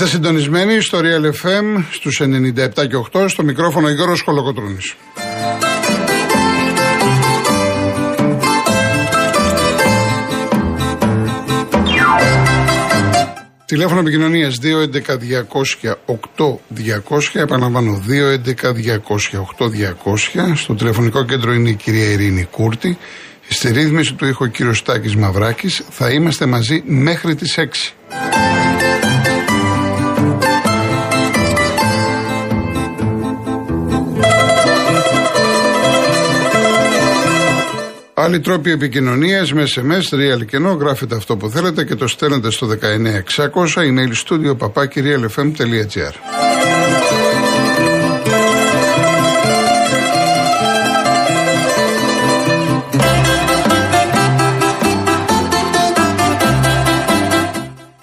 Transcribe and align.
Είστε 0.00 0.10
συντονισμένοι 0.10 0.80
στο 0.80 0.98
Real 0.98 1.26
FM 1.26 1.84
στους 1.90 2.20
97 2.20 2.68
και 2.74 2.96
8 3.12 3.28
στο 3.28 3.42
μικρόφωνο 3.42 3.88
Γιώργος 3.88 4.20
Χολοκοτρούνης. 4.20 4.96
Τηλέφωνο 13.64 14.00
επικοινωνίας 14.00 14.58
211-200-8200. 14.58 17.30
Επαναλαμβάνω 17.32 18.02
211-200-8200. 18.06 20.54
Στο 20.54 20.74
τηλεφωνικό 20.74 21.24
κέντρο 21.24 21.52
είναι 21.52 21.70
η 21.70 21.74
κυρία 21.74 22.10
Ειρήνη 22.10 22.44
Κούρτη. 22.44 22.98
Στη 23.48 23.72
ρύθμιση 23.72 24.14
του 24.14 24.26
ήχο 24.26 24.44
ο 24.44 24.48
κύριος 24.48 24.82
Τάκης 24.82 25.16
Μαυράκης. 25.16 25.82
Θα 25.90 26.10
είμαστε 26.10 26.46
μαζί 26.46 26.82
μέχρι 26.86 27.34
τις 27.34 27.58
6. 27.58 27.94
Άλλοι 38.20 38.40
τρόποι 38.40 38.70
επικοινωνίας 38.70 39.52
με 39.52 39.64
SMS, 39.74 40.14
real 40.14 40.46
κενό, 40.46 40.72
γράφετε 40.72 41.16
αυτό 41.16 41.36
που 41.36 41.48
θέλετε 41.50 41.84
και 41.84 41.94
το 41.94 42.08
στέλνετε 42.08 42.50
στο 42.50 42.66
19600 42.66 42.76
email 43.76 44.12
studio 44.26 44.56
papakirialfm.gr. 44.58 46.14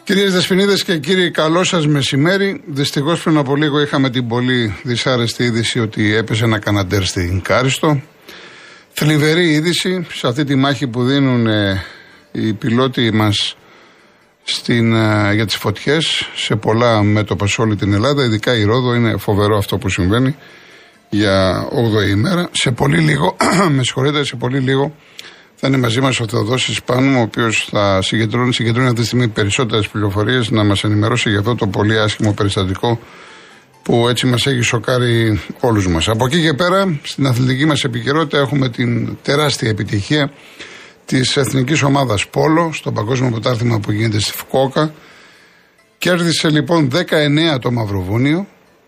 Κυρίες 0.03 0.33
Δεσποινίδες 0.33 0.83
και 0.83 0.97
κύριοι, 0.97 1.31
καλό 1.31 1.63
σας 1.63 1.87
μεσημέρι. 1.87 2.61
Δυστυχώς 2.65 3.23
πριν 3.23 3.37
από 3.37 3.55
λίγο 3.55 3.79
είχαμε 3.79 4.09
την 4.09 4.27
πολύ 4.27 4.75
δυσάρεστη 4.83 5.43
είδηση 5.43 5.79
ότι 5.79 6.15
έπεσε 6.15 6.43
ένα 6.43 6.59
καναντέρ 6.59 7.03
στην 7.03 7.41
Κάριστο. 7.41 8.01
Θλιβερή 8.97 9.51
είδηση 9.51 10.05
σε 10.13 10.27
αυτή 10.27 10.43
τη 10.43 10.55
μάχη 10.55 10.87
που 10.87 11.03
δίνουν 11.03 11.47
ε, 11.47 11.83
οι 12.31 12.53
πιλότοι 12.53 13.11
μας 13.13 13.57
στην, 14.43 14.93
ε, 14.93 15.33
για 15.33 15.45
τις 15.45 15.55
φωτιές 15.55 16.29
σε 16.35 16.55
πολλά 16.55 17.03
μέτωπα 17.03 17.47
σε 17.47 17.61
όλη 17.61 17.75
την 17.75 17.93
Ελλάδα, 17.93 18.23
ειδικά 18.23 18.57
η 18.57 18.63
Ρόδο, 18.63 18.93
είναι 18.93 19.17
φοβερό 19.17 19.57
αυτό 19.57 19.77
που 19.77 19.89
συμβαίνει 19.89 20.35
για 21.09 21.67
8η 21.71 22.09
ημέρα. 22.09 22.49
Σε 22.51 22.71
πολύ 22.71 22.97
λίγο, 22.97 23.35
με 23.75 23.83
συγχωρείτε, 23.83 24.23
σε 24.23 24.35
πολύ 24.35 24.59
λίγο 24.59 24.95
θα 25.55 25.67
είναι 25.67 25.77
μαζί 25.77 26.01
μας 26.01 26.19
ο 26.19 26.27
Θεοδόσης 26.27 26.83
Πάνου, 26.83 27.19
ο 27.19 27.21
οποίος 27.21 27.67
θα 27.71 28.01
συγκεντρώνει, 28.01 28.53
συγκεντρώνει 28.53 28.87
αυτή 28.87 28.99
τη 28.99 29.05
στιγμή 29.05 29.27
περισσότερες 29.27 29.87
πληροφορίες 29.87 30.49
να 30.49 30.63
μας 30.63 30.83
ενημερώσει 30.83 31.29
για 31.29 31.39
αυτό 31.39 31.55
το 31.55 31.67
πολύ 31.67 31.99
άσχημο 31.99 32.33
περιστατικό 32.33 32.99
που 33.85 34.07
έτσι 34.07 34.25
μας 34.25 34.45
έχει 34.45 34.61
σοκάρει 34.61 35.41
όλους 35.59 35.87
μας. 35.87 36.07
Από 36.07 36.25
εκεί 36.25 36.41
και 36.41 36.53
πέρα, 36.53 36.99
στην 37.03 37.25
αθλητική 37.25 37.65
μας 37.65 37.83
επικαιρότητα 37.83 38.37
έχουμε 38.37 38.69
την 38.69 39.17
τεράστια 39.21 39.69
επιτυχία 39.69 40.31
της 41.05 41.37
εθνικής 41.37 41.81
ομάδας 41.81 42.27
Πόλο 42.27 42.73
στο 42.73 42.91
παγκόσμιο 42.91 43.29
πρωτάθλημα 43.31 43.79
που 43.79 43.91
γίνεται 43.91 44.19
στη 44.19 44.31
Φουκόκα. 44.31 44.93
Κέρδισε 45.97 46.49
λοιπόν 46.49 46.89
19 47.55 47.59
το 47.61 47.71
Μαυροβούνιο 47.71 48.47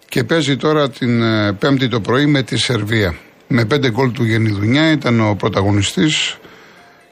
και 0.09 0.23
παίζει 0.23 0.55
τώρα 0.55 0.89
την 0.89 1.21
ε, 1.21 1.53
Πέμπτη 1.53 1.87
το 1.87 1.99
πρωί 1.99 2.25
με 2.25 2.43
τη 2.43 2.57
Σερβία. 2.57 3.15
Με 3.47 3.67
5 3.73 3.91
γκολ 3.91 4.11
του 4.11 4.23
Γενιδουνιά 4.23 4.91
ήταν 4.91 5.29
ο 5.29 5.35
πρωταγωνιστής. 5.35 6.37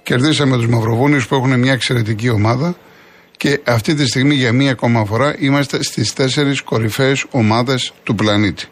Κερδίσαμε 0.03 0.55
τους 0.55 0.67
Μαυροβούνιους 0.67 1.27
που 1.27 1.35
έχουν 1.35 1.59
μια 1.59 1.73
εξαιρετική 1.73 2.29
ομάδα. 2.29 2.75
Και 3.37 3.59
αυτή 3.63 3.93
τη 3.93 4.07
στιγμή 4.07 4.35
για 4.35 4.51
μία 4.53 4.71
ακόμα 4.71 5.05
φορά 5.05 5.35
είμαστε 5.39 5.83
στις 5.83 6.13
τέσσερις 6.13 6.61
κορυφαίες 6.61 7.25
ομάδες 7.31 7.93
του 8.03 8.15
πλανήτη. 8.15 8.65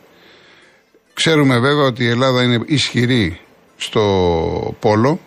Ξέρουμε 1.14 1.60
βέβαια 1.60 1.86
ότι 1.86 2.04
η 2.04 2.08
Ελλάδα 2.08 2.44
είναι 2.44 2.60
ισχυρή 2.66 3.40
στο 3.78 4.76
πόλο 4.80 5.20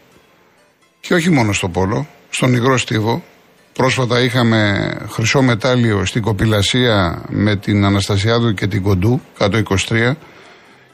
και 1.00 1.14
όχι 1.14 1.30
μόνο 1.30 1.52
στο 1.52 1.68
πόλο, 1.68 2.06
στον 2.30 2.54
υγρό 2.54 2.76
στίβο. 2.76 3.24
Πρόσφατα 3.72 4.20
είχαμε 4.20 4.90
χρυσό 5.10 5.42
μετάλλιο 5.42 6.04
στην 6.04 6.22
κοπηλασία 6.22 7.24
με 7.28 7.56
την 7.56 7.84
Αναστασιάδου 7.84 8.54
και 8.54 8.66
την 8.66 8.82
Κοντού, 8.82 9.20
κάτω 9.38 9.62
23. 9.88 10.12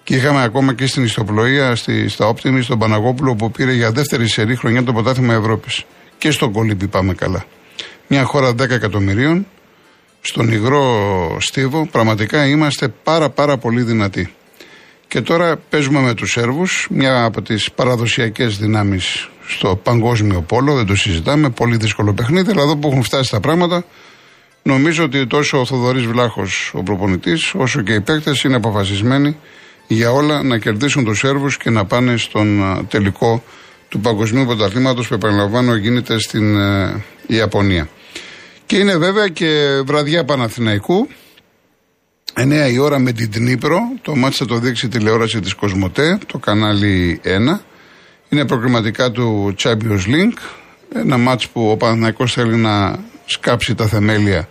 Και 0.02 0.14
είχαμε 0.14 0.42
ακόμα 0.42 0.74
και 0.74 0.86
στην 0.86 1.04
ιστοπλοεία, 1.04 1.74
στη, 1.74 2.08
στα 2.08 2.26
Όπτιμη, 2.26 2.62
στον 2.62 2.78
Παναγόπουλο, 2.78 3.34
που 3.34 3.50
πήρε 3.50 3.72
για 3.72 3.90
δεύτερη 3.92 4.28
σερή 4.28 4.56
χρονιά 4.56 4.84
το 4.84 4.92
πρωτάθλημα 4.92 5.34
Ευρώπης. 5.34 5.84
Και 6.18 6.30
στον 6.30 6.52
Κολύμπη 6.52 6.86
πάμε 6.86 7.14
καλά 7.14 7.44
μια 8.14 8.24
χώρα 8.24 8.50
10 8.50 8.70
εκατομμυρίων, 8.70 9.46
στον 10.20 10.52
υγρό 10.52 11.36
στίβο, 11.40 11.86
πραγματικά 11.86 12.46
είμαστε 12.46 12.88
πάρα 12.88 13.30
πάρα 13.30 13.56
πολύ 13.56 13.82
δυνατοί. 13.82 14.34
Και 15.08 15.20
τώρα 15.20 15.56
παίζουμε 15.56 16.00
με 16.00 16.14
τους 16.14 16.30
Σέρβους, 16.30 16.86
μια 16.90 17.24
από 17.24 17.42
τις 17.42 17.72
παραδοσιακές 17.72 18.58
δυνάμεις 18.58 19.28
στο 19.46 19.76
παγκόσμιο 19.76 20.42
πόλο, 20.42 20.74
δεν 20.74 20.86
το 20.86 20.96
συζητάμε, 20.96 21.50
πολύ 21.50 21.76
δύσκολο 21.76 22.14
παιχνίδι, 22.14 22.50
αλλά 22.50 22.62
εδώ 22.62 22.76
που 22.76 22.88
έχουν 22.88 23.02
φτάσει 23.02 23.30
τα 23.30 23.40
πράγματα, 23.40 23.84
νομίζω 24.62 25.04
ότι 25.04 25.26
τόσο 25.26 25.60
ο 25.60 25.64
Θοδωρής 25.64 26.06
Βλάχος, 26.06 26.72
ο 26.74 26.82
προπονητής, 26.82 27.54
όσο 27.54 27.82
και 27.82 27.92
οι 27.92 28.00
παίκτες 28.00 28.42
είναι 28.42 28.56
αποφασισμένοι 28.56 29.36
για 29.86 30.12
όλα 30.12 30.42
να 30.42 30.58
κερδίσουν 30.58 31.04
τους 31.04 31.18
Σέρβους 31.18 31.56
και 31.56 31.70
να 31.70 31.84
πάνε 31.84 32.16
στον 32.16 32.62
τελικό 32.88 33.42
του 33.88 34.00
Παγκοσμίου 34.00 34.44
Πρωταθλήματος 34.44 35.08
που 35.08 35.14
επαναλαμβάνω 35.14 35.74
γίνεται 35.74 36.18
στην 36.18 36.56
ε, 36.56 37.02
Ιαπωνία. 37.26 37.88
Και 38.72 38.78
είναι 38.78 38.96
βέβαια 38.96 39.28
και 39.28 39.82
βραδιά 39.86 40.24
Παναθηναϊκού. 40.24 41.08
9 42.34 42.70
η 42.72 42.78
ώρα 42.78 42.98
με 42.98 43.12
την 43.12 43.30
Τνίπρο. 43.30 43.78
Το 44.02 44.16
μάτι 44.16 44.36
θα 44.36 44.44
το 44.44 44.58
δείξει 44.58 44.86
η 44.86 44.88
τηλεόραση 44.88 45.40
της 45.40 45.54
Κοσμοτέ, 45.54 46.18
το 46.26 46.38
κανάλι 46.38 47.20
1. 47.24 47.28
Είναι 48.28 48.46
προκριματικά 48.46 49.10
του 49.10 49.54
Champions 49.62 50.06
League. 50.06 50.38
Ένα 50.94 51.16
μάτς 51.16 51.48
που 51.48 51.70
ο 51.70 51.76
Παναθηναϊκός 51.76 52.32
θέλει 52.32 52.56
να 52.56 52.98
σκάψει 53.26 53.74
τα 53.74 53.86
θεμέλια 53.86 54.48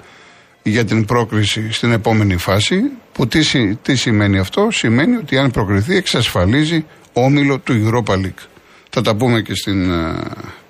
για 0.63 0.85
την 0.85 1.05
πρόκριση 1.05 1.71
στην 1.71 1.91
επόμενη 1.91 2.37
φάση. 2.37 2.81
Που 3.11 3.27
τι, 3.27 3.75
τι 3.75 3.95
σημαίνει 3.95 4.37
αυτό, 4.37 4.67
σημαίνει 4.71 5.15
ότι 5.15 5.37
αν 5.37 5.51
προκριθεί 5.51 5.95
εξασφαλίζει 5.95 6.85
όμιλο 7.13 7.59
του 7.59 7.73
Europa 7.85 8.13
League. 8.13 8.43
Θα 8.89 9.01
τα 9.01 9.15
πούμε 9.15 9.41
και 9.41 9.55
στην 9.55 9.91
uh, 9.91 10.21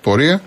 πορεία. 0.02 0.42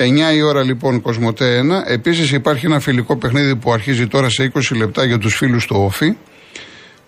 9 0.00 0.34
η 0.34 0.42
ώρα 0.42 0.62
λοιπόν 0.62 1.00
Κοσμοτέ 1.00 1.60
1. 1.86 1.90
Επίσης 1.90 2.32
υπάρχει 2.32 2.66
ένα 2.66 2.80
φιλικό 2.80 3.16
παιχνίδι 3.16 3.56
που 3.56 3.72
αρχίζει 3.72 4.06
τώρα 4.06 4.28
σε 4.28 4.52
20 4.54 4.76
λεπτά 4.76 5.04
για 5.04 5.18
τους 5.18 5.34
φίλους 5.36 5.66
του 5.66 5.76
Όφη. 5.78 6.16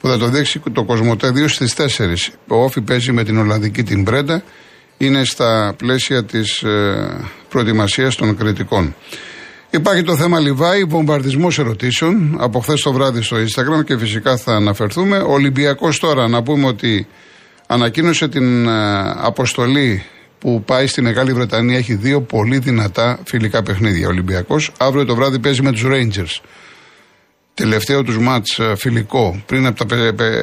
Που 0.00 0.08
θα 0.08 0.18
το 0.18 0.28
δείξει 0.28 0.62
το 0.72 0.84
Κοσμοτέ 0.84 1.28
2 1.28 1.44
στις 1.48 1.74
4. 1.76 2.32
Ο 2.46 2.62
Όφη 2.62 2.80
παίζει 2.80 3.12
με 3.12 3.24
την 3.24 3.38
Ολλανδική 3.38 3.82
την 3.82 4.04
Πρέντα. 4.04 4.42
Είναι 4.98 5.24
στα 5.24 5.74
πλαίσια 5.76 6.24
της 6.24 6.62
ε, 6.62 7.30
προετοιμασίας 7.48 8.14
των 8.14 8.36
κριτικών. 8.36 8.94
Υπάρχει 9.70 10.02
το 10.02 10.16
θέμα 10.16 10.40
Λιβάη, 10.40 10.84
βομβαρδισμός 10.84 11.58
ερωτήσεων 11.58 12.36
από 12.38 12.60
χθες 12.60 12.80
το 12.80 12.92
βράδυ 12.92 13.22
στο 13.22 13.36
Instagram 13.36 13.84
και 13.84 13.98
φυσικά 13.98 14.36
θα 14.36 14.52
αναφερθούμε. 14.52 15.18
Ο 15.18 15.32
Ολυμπιακός 15.32 15.98
τώρα 15.98 16.28
να 16.28 16.42
πούμε 16.42 16.66
ότι 16.66 17.06
ανακοίνωσε 17.66 18.28
την 18.28 18.68
ε, 18.68 19.00
αποστολή 19.16 20.02
που 20.42 20.62
πάει 20.64 20.86
στη 20.86 21.02
Μεγάλη 21.02 21.32
Βρετανία 21.32 21.76
έχει 21.76 21.94
δύο 21.94 22.20
πολύ 22.20 22.58
δυνατά 22.58 23.18
φιλικά 23.24 23.62
παιχνίδια. 23.62 24.06
Ο 24.06 24.10
Ολυμπιακός 24.10 24.72
αύριο 24.78 25.04
το 25.04 25.14
βράδυ 25.14 25.38
παίζει 25.38 25.62
με 25.62 25.72
τους 25.72 25.84
Rangers. 25.86 26.40
Τελευταίο 27.54 28.02
τους 28.02 28.18
μάτς 28.18 28.58
ε, 28.58 28.74
φιλικό 28.76 29.42
πριν 29.46 29.66
από 29.66 29.84
τα 29.86 29.96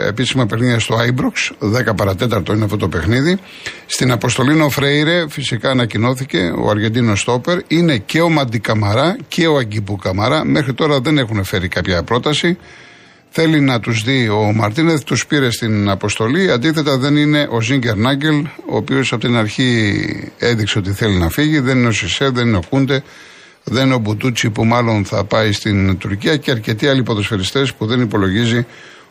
επίσημα 0.07 0.45
παιχνίδια 0.45 0.79
στο 0.79 0.95
Άιμπροξ, 0.95 1.51
10 1.59 1.95
παρατέταρτο 1.95 2.53
είναι 2.53 2.63
αυτό 2.63 2.77
το 2.77 2.87
παιχνίδι. 2.87 3.37
Στην 3.85 4.11
αποστολή 4.11 4.61
ο 4.61 4.69
Φρέιρε 4.69 5.25
φυσικά 5.29 5.69
ανακοινώθηκε, 5.69 6.53
ο 6.57 6.69
Αργεντίνος 6.69 7.19
Στόπερ. 7.19 7.59
Είναι 7.67 7.97
και 7.97 8.21
ο 8.21 8.29
Μαντικαμαρά 8.29 9.17
και 9.27 9.47
ο 9.47 9.57
Αγκίπου 9.57 9.95
Καμαρά. 9.95 10.45
Μέχρι 10.45 10.73
τώρα 10.73 10.99
δεν 10.99 11.17
έχουν 11.17 11.43
φέρει 11.43 11.67
κάποια 11.67 12.03
πρόταση. 12.03 12.57
Θέλει 13.31 13.59
να 13.59 13.79
τους 13.79 14.03
δει 14.03 14.29
ο 14.29 14.51
Μαρτίνεθ, 14.55 15.03
τους 15.03 15.25
πήρε 15.25 15.51
στην 15.51 15.89
αποστολή. 15.89 16.51
Αντίθετα, 16.51 16.97
δεν 16.97 17.17
είναι 17.17 17.47
ο 17.51 17.61
Ζίγκερ 17.61 17.95
Νάγκελ, 17.95 18.35
ο 18.69 18.75
οποίος 18.75 19.13
από 19.13 19.21
την 19.21 19.35
αρχή 19.35 20.31
έδειξε 20.37 20.77
ότι 20.77 20.91
θέλει 20.91 21.17
να 21.17 21.29
φύγει. 21.29 21.59
Δεν 21.59 21.77
είναι 21.77 21.87
ο 21.87 21.91
Σισε, 21.91 22.29
δεν 22.29 22.47
είναι 22.47 22.57
ο 22.57 22.63
Κούντε, 22.69 23.03
δεν 23.63 23.85
είναι 23.85 23.93
ο 23.95 23.97
Μπουτούτσι 23.97 24.49
που 24.49 24.65
μάλλον 24.65 25.05
θα 25.05 25.23
πάει 25.23 25.51
στην 25.51 25.97
Τουρκία 25.97 26.37
και 26.37 26.51
αρκετοί 26.51 26.87
άλλοι 26.87 27.03
ποδοσφαιριστές 27.03 27.73
που 27.73 27.85
δεν 27.85 28.01
υπολογίζει 28.01 28.65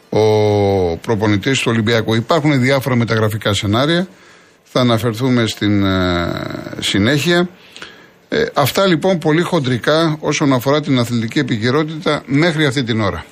ο 0.08 0.96
προπονητής 0.96 1.60
του 1.60 1.70
Ολυμπιακού. 1.70 2.14
Υπάρχουν 2.14 2.60
διάφορα 2.60 2.96
μεταγραφικά 2.96 3.54
σενάρια. 3.54 4.08
Θα 4.62 4.80
αναφερθούμε 4.80 5.46
στην 5.46 5.84
ε, 5.84 6.30
συνέχεια. 6.78 7.48
Ε, 8.28 8.44
αυτά 8.54 8.86
λοιπόν 8.86 9.18
πολύ 9.18 9.42
χοντρικά 9.42 10.16
όσον 10.20 10.52
αφορά 10.52 10.80
την 10.80 10.98
αθλητική 10.98 11.38
επικαιρότητα 11.38 12.22
μέχρι 12.26 12.66
αυτή 12.66 12.82
την 12.82 13.00
ώρα. 13.00 13.24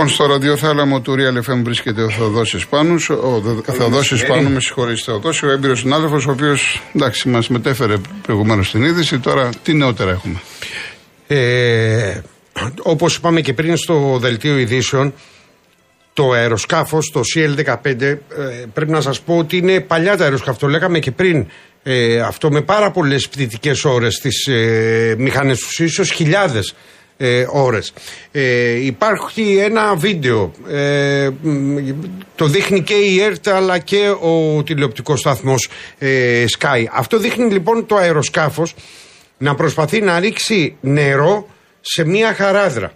Λοιπόν, 0.00 0.14
στο 0.14 0.26
ραδιοθάλαμο 0.26 1.00
του 1.00 1.14
Real 1.14 1.50
FM 1.50 1.60
βρίσκεται 1.62 2.02
ο 2.02 2.10
Θεοδόση 2.10 2.68
Πάνους. 2.68 3.10
Ο 3.10 3.42
Θεοδόση 3.64 4.26
Πάνου, 4.26 4.50
με 4.50 4.60
συγχωρείτε, 4.60 5.00
Θεοδόση, 5.04 5.46
ο 5.46 5.50
έμπειρος 5.50 5.78
συνάδελφος, 5.78 6.26
ο 6.26 6.30
οποίος 6.30 6.82
εντάξει, 6.94 7.28
μας 7.28 7.48
μετέφερε 7.48 7.94
προηγουμένως 8.22 8.70
την 8.70 8.84
είδηση. 8.84 9.18
Τώρα, 9.18 9.48
τι 9.62 9.74
νεότερα 9.74 10.10
έχουμε; 10.10 10.40
Ε, 11.26 12.20
Όπως 12.82 13.16
είπαμε 13.16 13.40
και 13.40 13.52
πριν 13.52 13.76
στο 13.76 14.18
δελτίο 14.20 14.58
ειδήσεων, 14.58 15.14
το 16.12 16.30
αεροσκάφος, 16.32 17.10
το 17.10 17.20
CL15, 17.34 18.02
ε, 18.02 18.18
πρέπει 18.72 18.90
να 18.90 19.00
σας 19.00 19.20
πω 19.20 19.36
ότι 19.36 19.56
είναι 19.56 19.80
παλιά 19.80 20.16
το 20.16 20.24
αεροσκάφο. 20.24 20.58
Το 20.58 20.66
λέγαμε 20.66 20.98
και 20.98 21.10
πριν. 21.10 21.46
Ε, 21.82 22.20
αυτό 22.20 22.50
με 22.50 22.60
πάρα 22.60 22.90
πολλές 22.90 23.28
πτυτικέ 23.28 23.72
ώρες 23.84 24.14
στις 24.14 24.46
ε, 24.46 25.14
μηχανές 25.18 25.58
τους, 25.58 25.78
ίσως 25.78 26.10
χιλιάδες 26.10 26.74
ε, 27.22 27.46
ώρες. 27.50 27.92
Ε, 28.32 28.84
υπάρχει 28.84 29.56
ένα 29.56 29.94
βίντεο, 29.94 30.52
ε, 30.68 31.30
το 32.34 32.46
δείχνει 32.46 32.82
και 32.82 32.94
η 32.94 33.20
ΕΡΤ 33.20 33.48
αλλά 33.48 33.78
και 33.78 34.14
ο 34.20 34.62
τηλεοπτικός 34.62 35.20
σταθμός 35.20 35.68
ε, 35.98 36.44
Sky. 36.58 36.84
Αυτό 36.92 37.18
δείχνει 37.18 37.52
λοιπόν 37.52 37.86
το 37.86 37.96
αεροσκάφος 37.96 38.74
να 39.38 39.54
προσπαθεί 39.54 40.00
να 40.00 40.18
ρίξει 40.18 40.76
νερό 40.80 41.48
σε 41.80 42.04
μια 42.04 42.34
χαράδρα. 42.34 42.92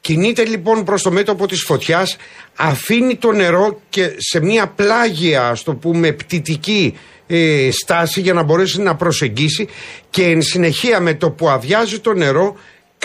Κινείται 0.00 0.44
λοιπόν 0.44 0.84
προς 0.84 1.02
το 1.02 1.10
μέτωπο 1.10 1.46
της 1.46 1.62
φωτιάς, 1.62 2.16
αφήνει 2.56 3.16
το 3.16 3.32
νερό 3.32 3.80
και 3.88 4.14
σε 4.16 4.40
μια 4.40 4.66
πλάγια, 4.66 5.48
ας 5.48 5.62
το 5.62 5.74
πούμε, 5.74 6.12
πτυτική 6.12 6.94
ε, 7.26 7.68
στάση 7.72 8.20
για 8.20 8.32
να 8.32 8.42
μπορέσει 8.42 8.80
να 8.80 8.94
προσεγγίσει 8.96 9.68
και 10.10 10.24
εν 10.24 10.42
συνεχεία 10.42 11.00
με 11.00 11.14
το 11.14 11.30
που 11.30 11.48
αδειάζει 11.48 11.98
το 11.98 12.12
νερό 12.12 12.56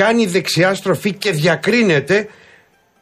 κάνει 0.03 0.25
δεξιά 0.25 0.73
στροφή 0.73 1.13
και 1.13 1.31
διακρίνεται 1.31 2.27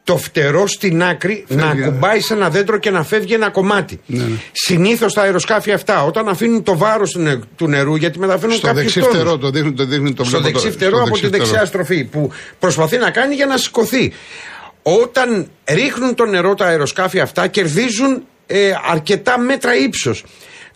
το 0.03 0.17
φτερό 0.17 0.67
στην 0.67 1.03
άκρη 1.03 1.45
να 1.47 1.67
ακουμπάει 1.67 2.19
σε 2.19 2.33
ένα 2.33 2.49
δέντρο 2.49 2.77
και 2.77 2.89
να 2.89 3.03
φεύγει 3.03 3.33
ένα 3.33 3.49
κομμάτι. 3.49 3.99
Ναι, 4.05 4.23
ναι. 4.23 4.35
Συνήθως 4.51 5.13
τα 5.13 5.21
αεροσκάφη 5.21 5.71
αυτά, 5.71 6.03
όταν 6.03 6.29
αφήνουν 6.29 6.63
το 6.63 6.77
βάρος 6.77 7.17
του 7.55 7.67
νερού, 7.67 7.95
γιατί 7.95 8.19
μεταφέρουν 8.19 8.61
κάποιο 8.61 8.89
Στο 8.89 9.01
δεξί 9.01 9.01
φτερό, 9.01 9.38
το 9.38 9.49
δείχνει 9.49 9.73
το, 9.73 9.85
δείχνει, 9.85 10.13
το 10.13 10.23
Στο 10.23 10.39
δεξί 10.39 10.71
φτερό 10.71 11.01
από 11.01 11.17
τη 11.17 11.27
δεξιά 11.27 11.65
στροφή, 11.65 12.03
που 12.03 12.31
προσπαθεί 12.59 12.97
να 12.97 13.09
κάνει 13.09 13.35
για 13.35 13.45
να 13.45 13.57
σηκωθεί. 13.57 14.13
Όταν 14.81 15.49
ρίχνουν 15.65 16.15
το 16.15 16.25
νερό 16.25 16.53
τα 16.53 16.65
αεροσκάφη 16.65 17.19
αυτά, 17.19 17.47
κερδίζουν 17.47 18.23
ε, 18.45 18.71
αρκετά 18.91 19.39
μέτρα 19.39 19.75
ύψος. 19.75 20.23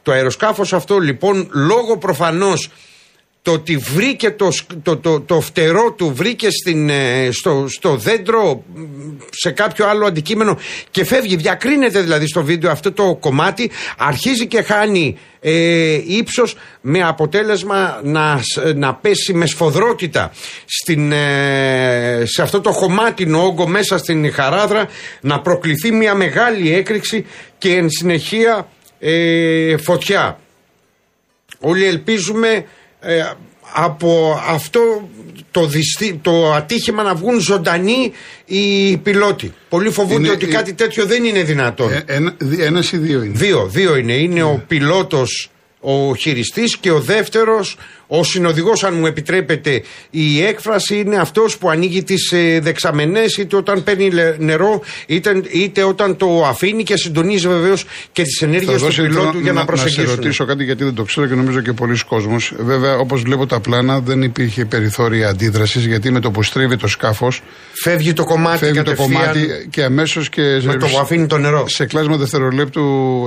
Το 0.04 0.12
αεροσκάφος 0.12 0.74
αυτό 0.74 0.98
λοιπόν, 0.98 1.50
λόγω 1.52 1.98
προφανώς 1.98 2.70
το 3.42 3.52
ότι 3.52 3.78
βρήκε 3.78 4.32
το, 4.32 4.50
το, 4.84 4.98
το, 4.98 5.22
το 5.22 5.42
φτερό 5.42 5.92
του, 5.92 6.14
βρήκε 6.16 6.50
στην, 6.50 6.90
ε, 6.90 7.30
στο, 7.32 7.66
στο 7.70 7.96
δέντρο, 7.96 8.64
σε 9.30 9.52
κάποιο 9.52 9.88
άλλο 9.88 10.06
αντικείμενο 10.06 10.58
και 10.92 11.06
φεύγει. 11.06 11.36
Διακρίνεται 11.36 12.02
δηλαδή 12.02 12.28
στο 12.28 12.44
βίντεο 12.44 12.72
αυτό 12.72 12.92
το 12.92 13.18
κομμάτι, 13.20 13.72
αρχίζει 13.98 14.48
και 14.48 14.62
χάνει 14.62 15.18
ε, 15.40 16.02
ύψος 16.06 16.56
με 16.82 17.02
αποτέλεσμα 17.02 18.00
να, 18.04 18.40
να 18.76 18.96
πέσει 18.96 19.34
με 19.34 19.46
σφοδρότητα 19.46 20.32
στην, 20.66 21.12
ε, 21.12 22.24
σε 22.26 22.42
αυτό 22.42 22.62
το 22.62 22.72
χωμάτινο 22.72 23.46
όγκο 23.46 23.68
μέσα 23.68 23.98
στην 23.98 24.34
χαράδρα, 24.34 24.88
να 25.22 25.42
προκληθεί 25.42 25.92
μια 25.92 26.16
μεγάλη 26.16 26.74
έκρηξη 26.74 27.26
και 27.58 27.76
εν 27.76 27.90
συνεχεία 27.90 28.68
ε, 29.00 29.78
φωτιά. 29.78 30.40
Όλοι 31.60 31.86
ελπίζουμε 31.86 32.66
ε, 33.02 33.24
από 33.74 34.42
αυτό 34.48 35.10
το, 35.52 35.66
δυστι... 35.66 36.20
το 36.22 36.54
ατύχημα 36.54 37.04
να 37.04 37.16
βγουν 37.16 37.40
ζωντανοί 37.40 38.12
οι 38.46 38.98
πιλότοι. 38.98 39.54
Πολλοί 39.70 39.90
φοβούνται 39.90 40.30
ότι 40.30 40.46
κάτι 40.46 40.74
τέτοιο 40.74 41.06
δεν 41.06 41.24
είναι 41.24 41.44
δυνατόν. 41.44 41.92
Ε, 41.92 42.04
ένα, 42.06 42.36
ένας 42.60 42.92
ή 42.92 42.98
δύο 42.98 43.24
είναι. 43.24 43.38
Δύο, 43.38 43.68
δύο 43.68 43.96
είναι. 43.96 44.14
Είναι 44.14 44.44
ο 44.44 44.64
πιλότος 44.68 45.50
ο 45.80 46.16
χειριστής 46.16 46.78
και 46.78 46.92
ο 46.92 47.00
δεύτερος 47.00 47.78
ο 48.14 48.24
συνοδηγός, 48.24 48.84
αν 48.84 48.94
μου 48.94 49.06
επιτρέπετε 49.06 49.84
η 50.10 50.44
έκφραση, 50.44 51.00
είναι 51.00 51.18
αυτός 51.18 51.58
που 51.58 51.70
ανοίγει 51.70 52.04
τις 52.04 52.32
ε, 52.32 52.60
δεξαμενές, 52.60 53.38
είτε 53.38 53.56
όταν 53.56 53.84
παίρνει 53.84 54.10
νερό, 54.38 54.82
είτε, 55.06 55.42
είτε 55.52 55.84
όταν 55.84 56.18
το 56.18 56.46
αφήνει 56.46 56.84
και 56.84 56.98
συντονίζει 56.98 57.48
βεβαίως 57.48 57.86
και 58.12 58.24
τις 58.24 58.42
ενέργειες 58.42 58.82
του 58.82 59.02
πιλότου 59.02 59.40
για 59.40 59.54
να, 59.54 59.66
προσεγγίσουν. 59.66 60.04
Να 60.04 60.10
σε 60.10 60.16
ρωτήσω 60.16 60.46
κάτι 60.46 60.64
γιατί 60.64 60.84
δεν 60.84 60.94
το 60.94 61.04
ξέρω 61.04 61.28
και 61.28 61.36
νομίζω 61.36 61.62
και 61.62 61.74
πολλοί 61.74 62.00
κόσμοι. 62.08 62.36
Βέβαια, 62.58 62.98
όπως 62.98 63.22
βλέπω 63.22 63.46
τα 63.46 63.60
πλάνα, 63.60 64.00
δεν 64.00 64.22
υπήρχε 64.22 64.66
περιθώρια 64.66 65.30
αντίδρασης 65.30 65.86
γιατί 65.86 66.12
με 66.12 66.20
το 66.20 66.32
που 66.32 66.44
στρίβει 66.44 66.78
το 66.78 66.88
σκάφος. 66.88 67.42
Φεύγει 67.84 68.14
το 68.14 68.24
κομμάτι 68.24 68.58
Φεύγει 68.58 68.82
το 68.82 68.96
κομμάτι 68.96 69.68
και 69.70 69.84
αμέσως 69.84 70.30
και. 70.30 70.42
Με 70.64 70.76
το 70.76 70.88
που 70.88 71.00
αφήνει 71.00 71.28
το 71.28 71.38
νερό. 71.38 71.68
Σε 71.68 71.86
κλάσμα 71.86 72.18
δευτερολέπτου 72.18 72.82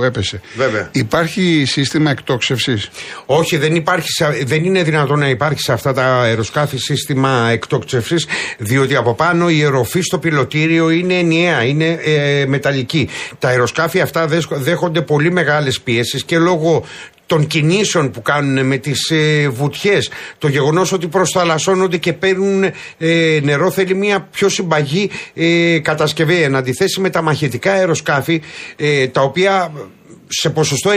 έπεσε. 0.05 0.41
Βέβαια. 0.55 0.89
Υπάρχει 0.91 1.63
σύστημα 1.65 2.11
εκτόξευσης; 2.11 2.89
Όχι, 3.25 3.57
δεν 3.57 3.75
υπάρχει. 3.75 4.07
Δεν 4.43 4.63
είναι 4.63 4.74
είναι 4.75 4.83
δυνατόν 4.83 5.19
να 5.19 5.29
υπάρχει 5.29 5.61
σε 5.61 5.73
αυτά 5.73 5.93
τα 5.93 6.03
αεροσκάφη 6.03 6.77
σύστημα 6.77 7.49
εκτόξευσης, 7.51 8.27
διότι 8.57 8.95
από 8.95 9.13
πάνω 9.13 9.49
η 9.49 9.61
αεροφή 9.61 10.01
στο 10.01 10.17
πιλωτήριο 10.17 10.89
είναι 10.89 11.13
ενιαία, 11.13 11.63
είναι 11.63 11.99
ε, 12.03 12.45
μεταλλική. 12.47 13.09
Τα 13.39 13.47
αεροσκάφη 13.47 14.01
αυτά 14.01 14.27
δέχονται 14.49 15.01
πολύ 15.01 15.31
μεγάλες 15.31 15.81
πιέσεις 15.81 16.23
και 16.23 16.37
λόγω 16.37 16.83
των 17.25 17.47
κινήσεων 17.47 18.11
που 18.11 18.21
κάνουν 18.21 18.65
με 18.65 18.77
τις 18.77 19.09
ε, 19.09 19.49
βουτιές 19.49 20.09
το 20.37 20.47
γεγονός 20.47 20.91
ότι 20.91 21.07
προσθαλασσώνονται 21.07 21.97
και 21.97 22.13
παίρνουν 22.13 22.63
ε, 22.97 23.39
νερό 23.43 23.71
θέλει 23.71 23.95
μια 23.95 24.27
πιο 24.31 24.49
συμπαγή 24.49 25.09
ε, 25.33 25.79
κατασκευή 25.79 26.41
εν 26.41 26.55
αντιθέσει 26.55 26.99
με 26.99 27.09
τα 27.09 27.21
μαχητικά 27.21 27.71
αεροσκάφη 27.71 28.41
ε, 28.75 29.07
τα 29.07 29.21
οποία 29.21 29.71
σε 30.27 30.49
ποσοστό 30.49 30.91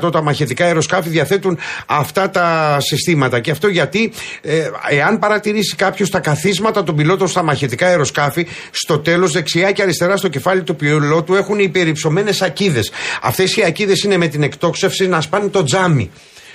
90% 0.00 0.12
τα 0.12 0.22
μαχητικά 0.22 0.64
αεροσκάφη 0.64 1.08
διαθέτουν 1.08 1.58
αυτά 1.86 2.30
τα 2.30 2.76
συστήματα. 2.80 3.40
Και 3.40 3.50
αυτό 3.50 3.68
γιατί, 3.68 4.12
ε, 4.42 4.70
εάν 4.88 5.18
παρατηρήσει 5.18 5.76
κάποιος 5.76 6.10
τα 6.10 6.20
καθίσματα 6.20 6.82
των 6.82 6.96
πιλότων 6.96 7.28
στα 7.28 7.42
μαχητικά 7.42 7.86
αεροσκάφη, 7.86 8.46
στο 8.70 8.98
τέλος 8.98 9.32
δεξιά 9.32 9.72
και 9.72 9.82
αριστερά 9.82 10.16
στο 10.16 10.28
κεφάλι 10.28 10.62
του 10.62 10.76
πιλότου 10.76 11.34
έχουν 11.34 11.58
υπερυψωμένες 11.58 12.42
ακίδες. 12.42 12.90
Αυτές 13.22 13.56
οι 13.56 13.64
ακίδες 13.64 14.02
είναι 14.02 14.16
με 14.16 14.26
την 14.26 14.42
εκτόξευση 14.42 15.06
να 15.06 15.20
σπάνε 15.20 15.48
το 15.48 15.62
τζάμι 15.62 16.10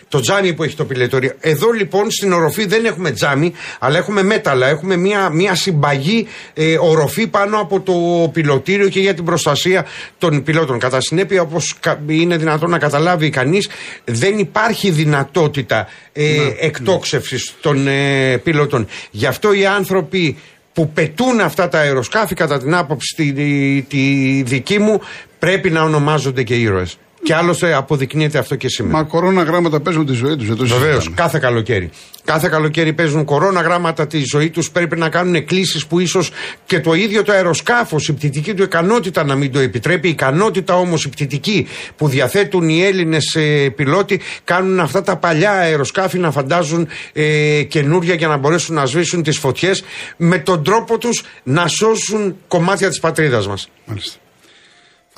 το 0.09 0.19
τζάμι 0.19 0.53
που 0.53 0.63
έχει 0.63 0.75
το 0.75 0.85
πιλετόριο. 0.85 1.33
Εδώ 1.39 1.71
λοιπόν 1.71 2.11
στην 2.11 2.31
οροφή 2.31 2.65
δεν 2.65 2.85
έχουμε 2.85 3.11
τζάμι, 3.11 3.53
αλλά 3.79 3.97
έχουμε 3.97 4.23
μέταλλα. 4.23 4.67
Έχουμε 4.67 4.95
μια, 4.95 5.29
μια 5.29 5.55
συμπαγή 5.55 6.27
ε, 6.53 6.77
οροφή 6.77 7.27
πάνω 7.27 7.59
από 7.59 7.79
το 7.79 7.93
πιλωτήριο 8.33 8.89
και 8.89 8.99
για 8.99 9.13
την 9.13 9.25
προστασία 9.25 9.85
των 10.17 10.43
πιλότων. 10.43 10.79
Κατά 10.79 11.01
συνέπεια, 11.01 11.41
όπως 11.41 11.75
είναι 12.07 12.37
δυνατόν 12.37 12.69
να 12.69 12.77
καταλάβει 12.77 13.29
κανείς, 13.29 13.69
δεν 14.05 14.37
υπάρχει 14.37 14.89
δυνατότητα 14.89 15.87
ε, 16.13 16.23
ναι, 16.23 16.53
εκτόξευσης 16.59 17.53
των 17.61 17.87
ε, 17.87 18.37
πιλότων. 18.37 18.87
Γι' 19.11 19.25
αυτό 19.25 19.53
οι 19.53 19.65
άνθρωποι 19.65 20.37
που 20.73 20.89
πετούν 20.89 21.39
αυτά 21.39 21.67
τα 21.67 21.79
αεροσκάφη 21.79 22.35
κατά 22.35 22.59
την 22.59 22.75
άποψη 22.75 23.15
τη, 23.15 23.81
τη 23.81 24.43
δική 24.45 24.79
μου 24.79 25.01
πρέπει 25.39 25.69
να 25.69 25.81
ονομάζονται 25.81 26.43
και 26.43 26.55
ήρωες. 26.55 26.97
Και 27.23 27.35
άλλωστε 27.35 27.73
αποδεικνύεται 27.73 28.38
αυτό 28.38 28.55
και 28.55 28.69
σήμερα. 28.69 28.97
Μα 28.97 29.03
κορώνα 29.03 29.43
γράμματα 29.43 29.79
παίζουν 29.79 30.05
τη 30.05 30.13
ζωή 30.13 30.35
τους. 30.35 30.73
Βεβαίως, 30.73 31.11
κάθε 31.15 31.39
καλοκαίρι. 31.39 31.89
Κάθε 32.23 32.47
καλοκαίρι 32.47 32.93
παίζουν 32.93 33.25
κορώνα 33.25 33.61
γράμματα 33.61 34.07
τη 34.07 34.23
ζωή 34.23 34.49
τους. 34.49 34.71
Πρέπει 34.71 34.97
να 34.97 35.09
κάνουν 35.09 35.35
εκκλήσεις 35.35 35.85
που 35.85 35.99
ίσως 35.99 36.31
και 36.65 36.79
το 36.79 36.93
ίδιο 36.93 37.23
το 37.23 37.31
αεροσκάφος, 37.31 38.07
η 38.07 38.13
πτυτική 38.13 38.53
του 38.53 38.63
ικανότητα 38.63 39.23
να 39.23 39.35
μην 39.35 39.51
το 39.51 39.59
επιτρέπει. 39.59 40.07
Η 40.07 40.11
ικανότητα 40.11 40.75
όμως 40.75 41.05
η 41.05 41.09
πτυτική 41.09 41.67
που 41.95 42.07
διαθέτουν 42.07 42.69
οι 42.69 42.83
Έλληνες 42.83 43.35
ε, 43.35 43.69
πιλότοι 43.75 44.21
κάνουν 44.43 44.79
αυτά 44.79 45.01
τα 45.01 45.17
παλιά 45.17 45.51
αεροσκάφη 45.51 46.19
να 46.19 46.31
φαντάζουν 46.31 46.88
ε, 47.13 47.63
καινούρια 47.63 48.13
για 48.13 48.27
να 48.27 48.38
μπορέσουν 48.38 48.75
να 48.75 48.85
σβήσουν 48.85 49.23
τις 49.23 49.38
φωτιές 49.38 49.83
με 50.17 50.39
τον 50.39 50.63
τρόπο 50.63 50.97
τους 50.97 51.23
να 51.43 51.67
σώσουν 51.67 52.35
κομμάτια 52.47 52.89
της 52.89 52.99
πατρίδας 52.99 53.47
μας. 53.47 53.69
Μάλιστα. 53.85 54.17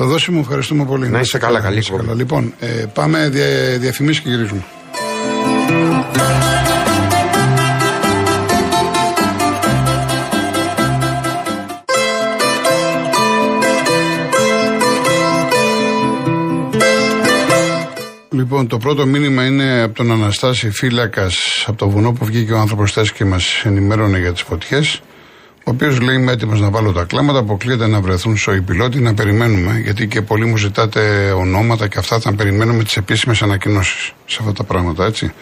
Θα 0.04 0.08
δώσει 0.08 0.32
μου, 0.32 0.40
ευχαριστούμε 0.40 0.86
πολύ. 0.86 1.10
Να 1.10 1.20
είσαι 1.20 1.38
καλά, 1.38 1.60
καλή 1.60 1.82
καλά. 1.82 2.14
Λοιπόν, 2.14 2.54
ε, 2.60 2.86
πάμε 2.94 3.30
δια, 3.30 3.46
διαφημίσεις 3.80 4.22
και 4.22 4.30
γυρίζουμε. 4.30 4.64
Λοιπόν, 18.30 18.68
το 18.68 18.78
πρώτο 18.78 19.06
μήνυμα 19.06 19.46
είναι 19.46 19.82
από 19.82 19.96
τον 19.96 20.12
Αναστάση 20.12 20.70
Φύλακας 20.70 21.64
από 21.68 21.78
το 21.78 21.90
βουνό 21.90 22.12
που 22.12 22.26
βγήκε 22.26 22.54
ο 22.54 22.58
άνθρωπος 22.60 23.12
και 23.12 23.26
μας 23.26 23.62
ενημέρωνε 23.66 24.20
για 24.20 24.32
τις 24.32 24.42
φωτιές 24.42 25.02
ο 25.64 25.72
οποίος 25.72 26.00
λέει 26.00 26.16
είμαι 26.16 26.32
έτοιμος 26.32 26.60
να 26.62 26.70
βάλω 26.70 26.92
τα 26.92 27.04
κλάματα, 27.04 27.40
αποκλείεται 27.40 27.88
να 27.88 28.02
βρεθούν 28.02 28.38
σοϊ 28.38 28.62
πιλότοι, 28.62 29.00
να 29.00 29.14
περιμένουμε, 29.14 29.80
γιατί 29.80 30.08
και 30.08 30.22
πολλοί 30.22 30.46
μου 30.46 30.58
ζητάτε 30.58 31.32
ονόματα 31.32 31.88
και 31.88 32.00
αυτά, 32.00 32.20
θα 32.20 32.34
περιμένουμε 32.34 32.84
τις 32.84 32.98
επίσημες 32.98 33.42
ανακοινώσεις 33.42 34.14
σε 34.26 34.38
αυτά 34.40 34.54
τα 34.54 34.64
πράγματα, 34.64 35.06
έτσι. 35.06 35.34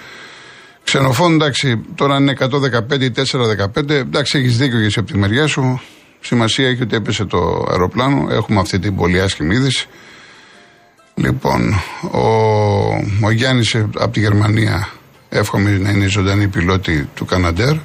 Ξενοφών, 0.84 1.34
εντάξει, 1.34 1.82
τώρα 1.96 2.18
είναι 2.18 2.32
115 2.32 3.02
ή 3.02 3.12
415, 3.12 3.90
εντάξει, 3.90 4.38
έχεις 4.38 4.58
δίκιο 4.58 4.80
για 4.80 4.90
από 4.96 5.12
τη 5.12 5.18
μεριά 5.18 5.48
σου. 5.48 5.82
Σημασία 6.20 6.68
έχει 6.68 6.82
ότι 6.82 6.96
έπεσε 6.96 7.26
το 7.26 7.66
αεροπλάνο. 7.70 8.28
Έχουμε 8.32 8.60
αυτή 8.60 8.80
την 8.80 8.96
πολύ 8.96 9.22
άσχημη 9.22 9.56
είδηση. 9.56 9.88
Λοιπόν, 11.16 11.74
ο, 12.12 12.28
ο 13.22 13.32
Γιάννης 13.32 13.76
από 13.76 14.10
τη 14.12 14.20
Γερμανία, 14.20 14.90
εύχομαι 15.30 15.78
να 15.78 15.90
είναι 15.90 16.06
ζωντανοί 16.08 16.48
οι 16.48 16.61
πιλότοι 16.61 17.10
του 17.16 17.26
Καναντέρ. 17.26 17.76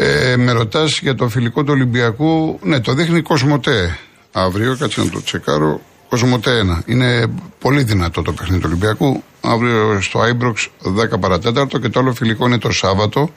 Ε, 0.00 0.36
με 0.36 0.52
ρωτάς 0.52 0.98
για 1.02 1.14
το 1.14 1.28
φιλικό 1.28 1.64
του 1.64 1.72
Ολυμπιακού. 1.72 2.58
Ναι, 2.62 2.80
το 2.80 2.94
δείχνει 2.94 3.22
Cosmote 3.22 3.98
αύριο. 4.32 4.76
Κάτσε 4.76 5.00
να 5.02 5.10
το 5.10 5.22
τσεκάρω. 5.22 5.80
Cosmote 6.08 6.62
1. 6.86 6.90
Είναι 6.90 7.26
πολύ 7.58 7.82
δυνατό 7.82 8.22
το 8.22 8.32
παιχνίδι 8.32 8.60
του 8.60 8.68
Ολυμπιακού. 8.70 9.22
Αύριο 9.40 10.00
στο 10.00 10.20
Άιμπροξ 10.20 10.70
10 11.14 11.20
παρά 11.20 11.41
τέταρτο 11.41 11.78
και 11.78 11.88
το 11.88 12.00
άλλο 12.00 12.14
φιλικό 12.14 12.46
είναι 12.46 12.58
το 12.58 12.70
Σάββατο 12.72 13.30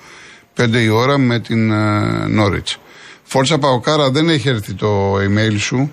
5 0.58 0.74
η 0.74 0.89
ώρα 0.89 1.18
με 1.18 1.39
την 1.39 1.72
ε, 1.74 2.27
Νόριτς. 2.27 2.77
Φόρτσα 3.24 3.58
Παοκάρα 3.58 4.12
δεν 4.12 4.30
έχει 4.30 4.50
έρθει 4.50 4.74
το 4.74 5.15
email 5.15 5.56
σου. 5.58 5.91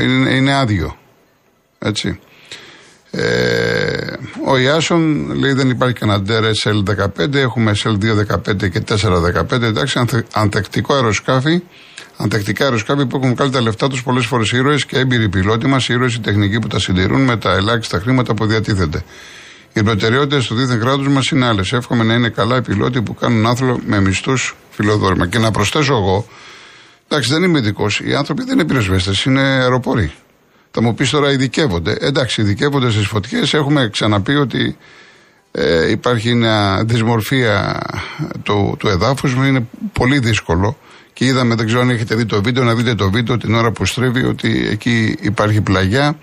Είναι, 0.00 0.30
είναι 0.30 0.54
άδειο. 0.54 0.96
Έτσι. 1.78 2.18
Ε, 3.10 3.91
ο 4.46 4.58
Ιάσον 4.58 5.32
λέει 5.34 5.52
δεν 5.52 5.70
υπάρχει 5.70 5.94
κανένα 5.94 6.22
SL15, 6.64 7.34
έχουμε 7.34 7.72
SL215 7.82 8.70
και 8.70 8.82
415. 9.50 9.62
Εντάξει, 9.62 10.00
ανθεκτικό 10.32 10.94
αεροσκάφι, 10.94 11.62
ανθεκτικά 12.16 12.64
αεροσκάφη 12.64 13.06
που 13.06 13.16
έχουν 13.16 13.34
βγάλει 13.34 13.50
τα 13.50 13.60
λεφτά 13.60 13.88
τους 13.88 14.02
πολλές 14.02 14.26
φορές 14.26 14.52
ήρωες 14.52 14.86
και 14.86 14.98
έμπειροι 14.98 15.28
πιλότοι 15.28 15.66
μας, 15.66 15.88
ήρωες 15.88 16.14
οι 16.14 16.20
τεχνικοί 16.20 16.58
που 16.58 16.66
τα 16.66 16.78
συντηρούν 16.78 17.20
με 17.20 17.36
τα 17.36 17.52
ελάχιστα 17.52 17.98
χρήματα 17.98 18.34
που 18.34 18.46
διατίθενται. 18.46 19.04
Οι 19.72 19.82
προτεραιότητες 19.82 20.46
του 20.46 20.54
δίθεν 20.54 20.80
κράτους 20.80 21.08
μας 21.08 21.26
είναι 21.28 21.46
άλλες. 21.46 21.72
Εύχομαι 21.72 22.04
να 22.04 22.14
είναι 22.14 22.28
καλά 22.28 22.56
οι 22.56 22.62
πιλότοι 22.62 23.02
που 23.02 23.14
κάνουν 23.14 23.46
άθλο 23.46 23.80
με 23.86 24.00
μισθούς 24.00 24.56
φιλοδόρημα. 24.70 25.26
Και 25.26 25.38
να 25.38 25.50
προσθέσω 25.50 25.94
εγώ, 25.94 26.26
εντάξει, 27.08 27.32
δεν 27.32 27.42
είμαι 27.42 27.58
ειδικός, 27.58 28.00
οι 28.00 28.14
άνθρωποι 28.14 28.44
δεν 28.44 28.54
είναι 28.54 28.64
πυροσβέστες, 28.64 29.24
είναι 29.24 29.40
αεροποροί. 29.40 30.12
Θα 30.74 30.82
μου 30.82 30.94
πεις 30.94 31.10
τώρα 31.10 31.32
ειδικεύονται. 31.32 31.96
Εντάξει, 32.00 32.40
ειδικεύονται 32.40 32.90
στις 32.90 33.06
φωτιές. 33.06 33.54
Έχουμε 33.54 33.88
ξαναπεί 33.92 34.34
ότι 34.34 34.76
ε, 35.52 35.90
υπάρχει 35.90 36.34
μια 36.34 36.84
δυσμορφία 36.86 37.82
του, 38.42 38.76
του 38.78 38.88
εδάφους. 38.88 39.32
Είναι 39.32 39.66
πολύ 39.92 40.18
δύσκολο. 40.18 40.76
Και 41.12 41.24
είδαμε, 41.24 41.54
δεν 41.54 41.66
ξέρω 41.66 41.80
αν 41.80 41.90
έχετε 41.90 42.14
δει 42.14 42.26
το 42.26 42.42
βίντεο, 42.42 42.64
να 42.64 42.74
δείτε 42.74 42.94
το 42.94 43.10
βίντεο 43.10 43.36
την 43.38 43.54
ώρα 43.54 43.70
που 43.70 43.84
στρίβει 43.84 44.24
ότι 44.24 44.68
εκεί 44.70 45.16
υπάρχει 45.20 45.60
πλαγιά. 45.60 46.18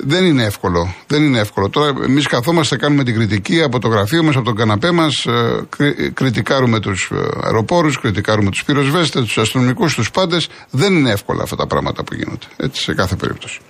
Δεν 0.00 0.24
είναι 0.24 0.44
εύκολο. 0.44 0.94
Δεν 1.06 1.22
είναι 1.22 1.38
εύκολο. 1.38 1.68
Τώρα 1.68 1.92
εμείς 2.04 2.26
καθόμαστε, 2.26 2.76
κάνουμε 2.76 3.04
την 3.04 3.14
κριτική 3.14 3.62
από 3.62 3.78
το 3.78 3.88
γραφείο 3.88 4.22
μας, 4.22 4.36
από 4.36 4.44
τον 4.44 4.56
καναπέ 4.56 4.90
μας, 4.90 5.26
ε, 5.26 6.10
κριτικάρουμε 6.14 6.80
τους 6.80 7.10
ε, 7.12 7.16
αεροπόρους, 7.42 8.00
κριτικάρουμε 8.00 8.50
τους 8.50 8.64
πυροσβέστες, 8.64 9.24
τους 9.24 9.38
αστυνομικούς, 9.38 9.94
τους 9.94 10.10
πάντες. 10.10 10.48
Δεν 10.70 10.96
είναι 10.96 11.10
εύκολα 11.10 11.42
αυτά 11.42 11.56
τα 11.56 11.66
πράγματα 11.66 12.04
που 12.04 12.14
γίνονται. 12.14 12.46
Έτσι, 12.56 12.82
σε 12.82 12.94
κάθε 12.94 13.16
περίπτωση. 13.16 13.60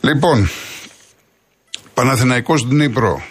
Λοιπόν, 0.00 0.48
Παναθηναϊκός 1.94 2.66
Δνήπρο. 2.66 3.22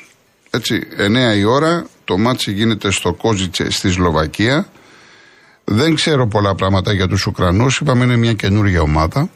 Έτσι, 0.49 0.87
9 0.97 1.35
η 1.37 1.43
ώρα. 1.43 1.85
Το 2.03 2.17
ματς 2.17 2.51
γίνεται 2.51 2.91
στο 2.91 3.13
Κόζιτσε 3.13 3.71
στη 3.71 3.89
Σλοβακία. 3.89 4.67
Δεν 5.63 5.95
ξέρω 5.95 6.27
πολλά 6.27 6.55
πράγματα 6.55 6.93
για 6.93 7.07
τους 7.07 7.25
Ουκρανούς. 7.25 7.79
Είπαμε 7.79 8.03
είναι 8.03 8.15
μια 8.15 8.33
καινούργια 8.33 8.81
ομάδα. 8.81 9.29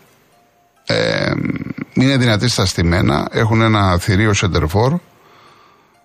Ε, 0.85 1.31
είναι 2.01 2.17
δυνατοί 2.17 2.47
στα 2.47 2.65
στημένα. 2.65 3.27
Έχουν 3.31 3.61
ένα 3.61 3.97
θηρίο 3.97 4.33
σεντερφόρ. 4.33 4.93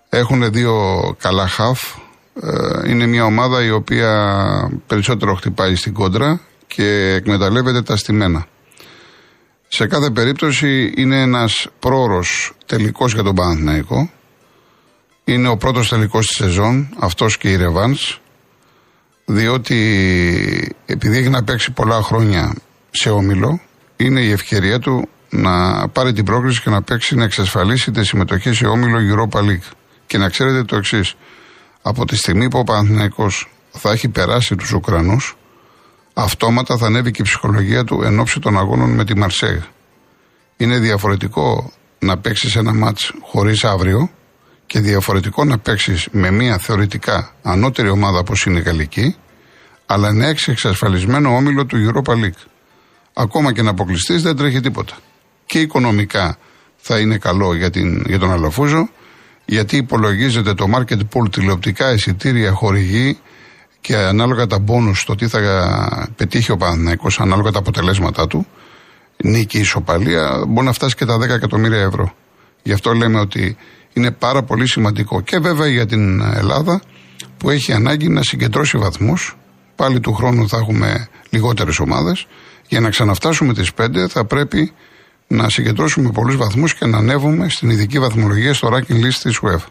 Έχουν 0.09 0.51
δύο 0.51 0.75
καλά 1.19 1.47
χαφ. 1.47 1.95
Ε, 2.41 2.89
είναι 2.89 3.05
μια 3.05 3.25
ομάδα 3.25 3.63
η 3.63 3.69
οποία 3.69 4.71
περισσότερο 4.87 5.35
χτυπάει 5.35 5.75
στην 5.75 5.93
κόντρα 5.93 6.39
και 6.67 7.13
εκμεταλλεύεται 7.13 7.81
τα 7.81 7.97
στημένα. 7.97 8.45
Σε 9.67 9.87
κάθε 9.87 10.09
περίπτωση 10.09 10.93
είναι 10.95 11.21
ένας 11.21 11.67
πρόωρος 11.79 12.51
τελικός 12.65 13.13
για 13.13 13.23
τον 13.23 13.35
Παναθηναϊκό. 13.35 14.09
Είναι 15.23 15.47
ο 15.47 15.57
πρώτος 15.57 15.89
τελικός 15.89 16.27
της 16.27 16.35
σεζόν, 16.35 16.89
αυτός 16.99 17.37
και 17.37 17.51
η 17.51 17.55
Ρεβάνς, 17.55 18.19
διότι 19.25 20.75
επειδή 20.85 21.17
έχει 21.17 21.29
να 21.29 21.43
παίξει 21.43 21.71
πολλά 21.71 22.01
χρόνια 22.01 22.55
σε 22.91 23.09
όμιλο, 23.09 23.59
είναι 23.95 24.19
η 24.21 24.31
ευκαιρία 24.31 24.79
του 24.79 25.09
να 25.29 25.87
πάρει 25.87 26.13
την 26.13 26.25
πρόκληση 26.25 26.61
και 26.61 26.69
να 26.69 26.81
παίξει, 26.81 27.15
να 27.15 27.23
εξασφαλίσει 27.23 27.91
τη 27.91 28.05
συμμετοχή 28.05 28.53
σε 28.53 28.65
όμιλο 28.65 28.99
Europa 29.15 29.39
League. 29.39 29.71
Και 30.05 30.17
να 30.17 30.29
ξέρετε 30.29 30.63
το 30.63 30.75
εξής. 30.75 31.15
Από 31.81 32.05
τη 32.05 32.15
στιγμή 32.15 32.47
που 32.49 32.59
ο 32.59 32.63
Παναθηναϊκός 32.63 33.49
θα 33.71 33.91
έχει 33.91 34.09
περάσει 34.09 34.55
τους 34.55 34.71
Ουκρανούς, 34.71 35.37
αυτόματα 36.13 36.77
θα 36.77 36.85
ανέβει 36.85 37.11
και 37.11 37.21
η 37.21 37.25
ψυχολογία 37.25 37.83
του 37.83 38.01
εν 38.03 38.19
ώψη 38.19 38.39
των 38.39 38.57
αγώνων 38.57 38.89
με 38.89 39.05
τη 39.05 39.17
Μαρσέγ. 39.17 39.61
Είναι 40.57 40.79
διαφορετικό 40.79 41.71
να 41.99 42.17
παίξεις 42.17 42.55
ένα 42.55 42.73
μάτς 42.73 43.13
χωρίς 43.21 43.63
αύριο 43.63 44.09
και 44.65 44.79
διαφορετικό 44.79 45.43
να 45.43 45.57
παίξεις 45.57 46.07
με 46.11 46.31
μια 46.31 46.57
θεωρητικά 46.57 47.31
ανώτερη 47.41 47.89
ομάδα 47.89 48.19
όπως 48.19 48.45
είναι 48.45 48.59
η 48.59 48.61
Γαλλική, 48.61 49.15
αλλά 49.85 50.13
να 50.13 50.27
έχεις 50.27 50.47
εξασφαλισμένο 50.47 51.35
όμιλο 51.35 51.65
του 51.65 51.77
Europa 51.91 52.11
League. 52.11 52.43
Ακόμα 53.13 53.53
και 53.53 53.61
να 53.61 53.69
αποκλειστείς 53.69 54.21
δεν 54.21 54.35
τρέχει 54.35 54.59
τίποτα 54.59 54.95
και 55.45 55.59
οικονομικά 55.59 56.37
θα 56.75 56.99
είναι 56.99 57.17
καλό 57.17 57.55
για, 57.55 57.69
την, 57.69 58.03
για 58.07 58.19
τον 58.19 58.31
Αλαφούζο, 58.31 58.89
γιατί 59.45 59.77
υπολογίζεται 59.77 60.53
το 60.53 60.65
market 60.75 60.99
pool 61.13 61.31
τηλεοπτικά 61.31 61.93
εισιτήρια 61.93 62.51
χορηγεί 62.51 63.17
και 63.81 63.95
ανάλογα 63.95 64.47
τα 64.47 64.59
μπόνους 64.59 65.03
το 65.03 65.15
τι 65.15 65.27
θα 65.27 65.39
πετύχει 66.15 66.51
ο 66.51 66.57
Παναθηναϊκός, 66.57 67.19
ανάλογα 67.19 67.51
τα 67.51 67.59
αποτελέσματά 67.59 68.27
του, 68.27 68.47
νίκη, 69.17 69.59
ισοπαλία, 69.59 70.43
μπορεί 70.47 70.65
να 70.65 70.73
φτάσει 70.73 70.95
και 70.95 71.05
τα 71.05 71.17
10 71.17 71.29
εκατομμύρια 71.29 71.81
ευρώ. 71.81 72.13
Γι' 72.63 72.73
αυτό 72.73 72.93
λέμε 72.93 73.19
ότι 73.19 73.57
είναι 73.93 74.11
πάρα 74.11 74.43
πολύ 74.43 74.67
σημαντικό 74.67 75.21
και 75.21 75.39
βέβαια 75.39 75.67
για 75.67 75.85
την 75.85 76.21
Ελλάδα 76.21 76.81
που 77.37 77.49
έχει 77.49 77.73
ανάγκη 77.73 78.09
να 78.09 78.23
συγκεντρώσει 78.23 78.77
βαθμούς. 78.77 79.37
Πάλι 79.75 79.99
του 79.99 80.13
χρόνου 80.13 80.49
θα 80.49 80.57
έχουμε 80.57 81.07
λιγότερες 81.29 81.79
ομάδες. 81.79 82.27
Για 82.67 82.79
να 82.79 82.89
ξαναφτάσουμε 82.89 83.53
τις 83.53 83.71
5 83.77 84.07
θα 84.09 84.25
πρέπει 84.25 84.73
να 85.27 85.49
συγκεντρώσουμε 85.49 86.11
πολλούς 86.11 86.35
βαθμούς 86.35 86.75
και 86.75 86.85
να 86.85 86.97
ανέβουμε 86.97 87.49
στην 87.49 87.69
ειδική 87.69 87.99
βαθμολογία 87.99 88.53
στο 88.53 88.69
ranking 88.73 89.05
list 89.05 89.19
της 89.21 89.39
UEFA. 89.41 89.67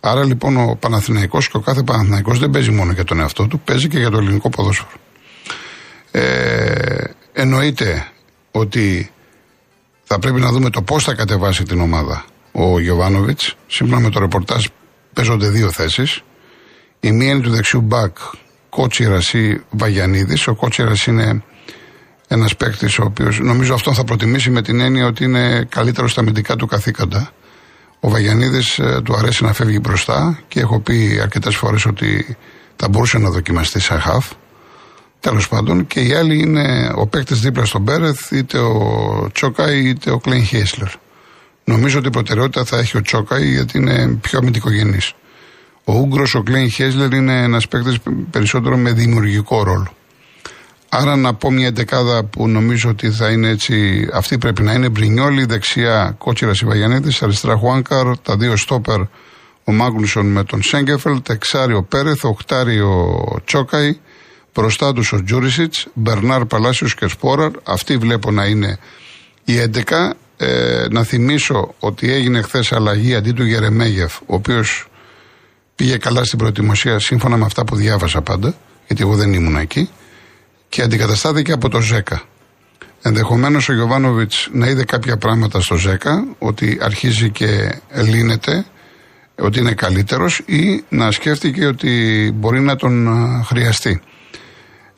Άρα 0.00 0.24
λοιπόν 0.24 0.56
ο 0.56 0.76
Παναθηναϊκός 0.80 1.48
και 1.48 1.56
ο 1.56 1.60
κάθε 1.60 1.82
Παναθηναϊκός 1.82 2.38
δεν 2.38 2.50
παίζει 2.50 2.70
μόνο 2.70 2.92
για 2.92 3.04
τον 3.04 3.20
εαυτό 3.20 3.46
του, 3.46 3.60
παίζει 3.60 3.88
και 3.88 3.98
για 3.98 4.10
το 4.10 4.18
ελληνικό 4.18 4.48
ποδόσφαιρο. 4.48 4.90
Ε, 6.10 7.04
εννοείται 7.32 8.06
ότι 8.50 9.10
θα 10.04 10.18
πρέπει 10.18 10.40
να 10.40 10.50
δούμε 10.52 10.70
το 10.70 10.82
πώς 10.82 11.04
θα 11.04 11.14
κατεβάσει 11.14 11.62
την 11.62 11.80
ομάδα 11.80 12.24
ο 12.52 12.80
Γιωβάνοβιτς. 12.80 13.54
Σύμφωνα 13.66 14.00
με 14.00 14.10
το 14.10 14.20
ρεπορτάζ 14.20 14.64
παίζονται 15.12 15.48
δύο 15.48 15.70
θέσεις. 15.70 16.22
Η 17.00 17.12
μία 17.12 17.30
είναι 17.30 17.40
του 17.40 17.50
δεξιού 17.50 17.80
μπακ 17.80 18.16
Κότσιρας 18.68 19.32
ή 19.32 19.62
Βαγιανίδης. 19.70 20.46
Ο 20.46 20.54
Κότσιρας 20.54 21.06
είναι 21.06 21.42
ένας 22.28 22.56
παίκτης 22.56 22.98
ο 22.98 23.04
οποίος 23.04 23.38
νομίζω 23.38 23.74
αυτό 23.74 23.94
θα 23.94 24.04
προτιμήσει 24.04 24.50
με 24.50 24.62
την 24.62 24.80
έννοια 24.80 25.06
ότι 25.06 25.24
είναι 25.24 25.66
καλύτερος 25.68 26.10
στα 26.10 26.20
αμυντικά 26.20 26.56
του 26.56 26.66
καθήκοντα. 26.66 27.30
Ο 28.00 28.10
Βαγιανίδης 28.10 28.78
ε, 28.78 29.00
του 29.04 29.16
αρέσει 29.16 29.44
να 29.44 29.52
φεύγει 29.52 29.78
μπροστά 29.82 30.38
και 30.48 30.60
έχω 30.60 30.80
πει 30.80 31.18
αρκετές 31.22 31.56
φορές 31.56 31.86
ότι 31.86 32.36
θα 32.76 32.88
μπορούσε 32.88 33.18
να 33.18 33.30
δοκιμαστεί 33.30 33.80
σαν 33.80 34.00
χαφ. 34.00 34.30
Τέλος 35.20 35.48
πάντων, 35.48 35.86
και 35.86 36.00
οι 36.00 36.14
άλλοι 36.14 36.38
είναι 36.38 36.92
ο 36.94 37.06
παίκτης 37.06 37.40
δίπλα 37.40 37.64
στον 37.64 37.80
Μπέρεθ, 37.80 38.30
είτε 38.32 38.58
ο 38.58 39.30
Τσόκαη 39.32 39.88
είτε 39.88 40.10
ο 40.10 40.18
Κλέιν 40.18 40.44
Χέσλερ. 40.44 40.88
Νομίζω 41.64 41.98
ότι 41.98 42.08
η 42.08 42.10
προτεραιότητα 42.10 42.64
θα 42.64 42.78
έχει 42.78 42.96
ο 42.96 43.00
Τσόκαη 43.00 43.50
γιατί 43.50 43.78
είναι 43.78 44.18
πιο 44.20 44.38
αμυντικογενής. 44.38 45.12
Ο 45.84 45.94
Ούγκρος, 45.94 46.34
ο 46.34 46.42
Κλέιν 46.42 46.70
Χέσλερ 46.70 47.12
είναι 47.12 47.42
ένας 47.42 47.68
παίκτης 47.68 47.98
περισσότερο 48.30 48.76
με 48.76 48.92
δημιουργικό 48.92 49.62
ρόλο. 49.62 49.92
Άρα 50.88 51.16
να 51.16 51.34
πω 51.34 51.50
μια 51.50 51.70
δεκάδα 51.70 52.24
που 52.24 52.48
νομίζω 52.48 52.90
ότι 52.90 53.10
θα 53.10 53.30
είναι 53.30 53.48
έτσι, 53.48 54.08
αυτή 54.12 54.38
πρέπει 54.38 54.62
να 54.62 54.72
είναι 54.72 54.88
Μπρινιόλη, 54.88 55.44
δεξιά 55.44 56.14
Κότσιρα 56.18 56.52
Ιβαγιανίδη, 56.62 57.12
αριστερά 57.20 57.56
Χουάνκαρ, 57.56 58.18
τα 58.18 58.36
δύο 58.36 58.56
στόπερ 58.56 59.00
ο 59.64 59.72
Μάγκλουσον 59.72 60.26
με 60.26 60.44
τον 60.44 60.62
Σέγκεφελτ, 60.62 61.28
εξάρι 61.28 61.74
ο 61.74 61.82
Πέρεθ, 61.82 62.24
οχτάρι 62.24 62.80
ο 62.80 63.40
Τσόκαη, 63.44 63.98
μπροστά 64.54 64.92
τους 64.92 65.12
ο 65.12 65.22
Τζούρισιτς, 65.24 65.86
Μπερνάρ 65.94 66.44
Παλάσιος 66.44 66.94
και 66.94 67.06
Σπόραρ. 67.08 67.50
Αυτή 67.64 67.96
βλέπω 67.96 68.30
να 68.30 68.44
είναι 68.44 68.78
η 69.44 69.58
11. 69.58 70.16
Ε, 70.36 70.86
να 70.90 71.02
θυμίσω 71.02 71.74
ότι 71.78 72.12
έγινε 72.12 72.42
χθες 72.42 72.72
αλλαγή 72.72 73.14
αντί 73.14 73.32
του 73.32 73.44
Γερεμέγεφ, 73.44 74.16
ο 74.20 74.34
οποίος 74.34 74.86
πήγε 75.74 75.96
καλά 75.96 76.24
στην 76.24 76.38
προετοιμασία 76.38 76.98
σύμφωνα 76.98 77.36
με 77.36 77.44
αυτά 77.44 77.64
που 77.64 77.76
διάβασα 77.76 78.22
πάντα, 78.22 78.54
γιατί 78.86 79.02
εγώ 79.02 79.14
δεν 79.14 79.32
ήμουν 79.32 79.56
εκεί 79.56 79.90
και 80.78 80.84
αντικαταστάθηκε 80.84 81.52
από 81.52 81.68
το 81.68 81.80
ΖΕΚΑ. 81.80 82.22
Ενδεχομένως 83.02 83.68
ο 83.68 83.72
Γιωβάνοβιτς 83.72 84.48
να 84.52 84.66
είδε 84.66 84.84
κάποια 84.84 85.16
πράγματα 85.16 85.60
στο 85.60 85.76
ΖΕΚΑ, 85.76 86.24
ότι 86.38 86.78
αρχίζει 86.80 87.30
και 87.30 87.80
λύνεται, 87.94 88.66
ότι 89.38 89.58
είναι 89.58 89.72
καλύτερος 89.72 90.42
ή 90.46 90.84
να 90.88 91.10
σκέφτηκε 91.10 91.66
ότι 91.66 91.90
μπορεί 92.34 92.60
να 92.60 92.76
τον 92.76 93.08
χρειαστεί. 93.46 94.00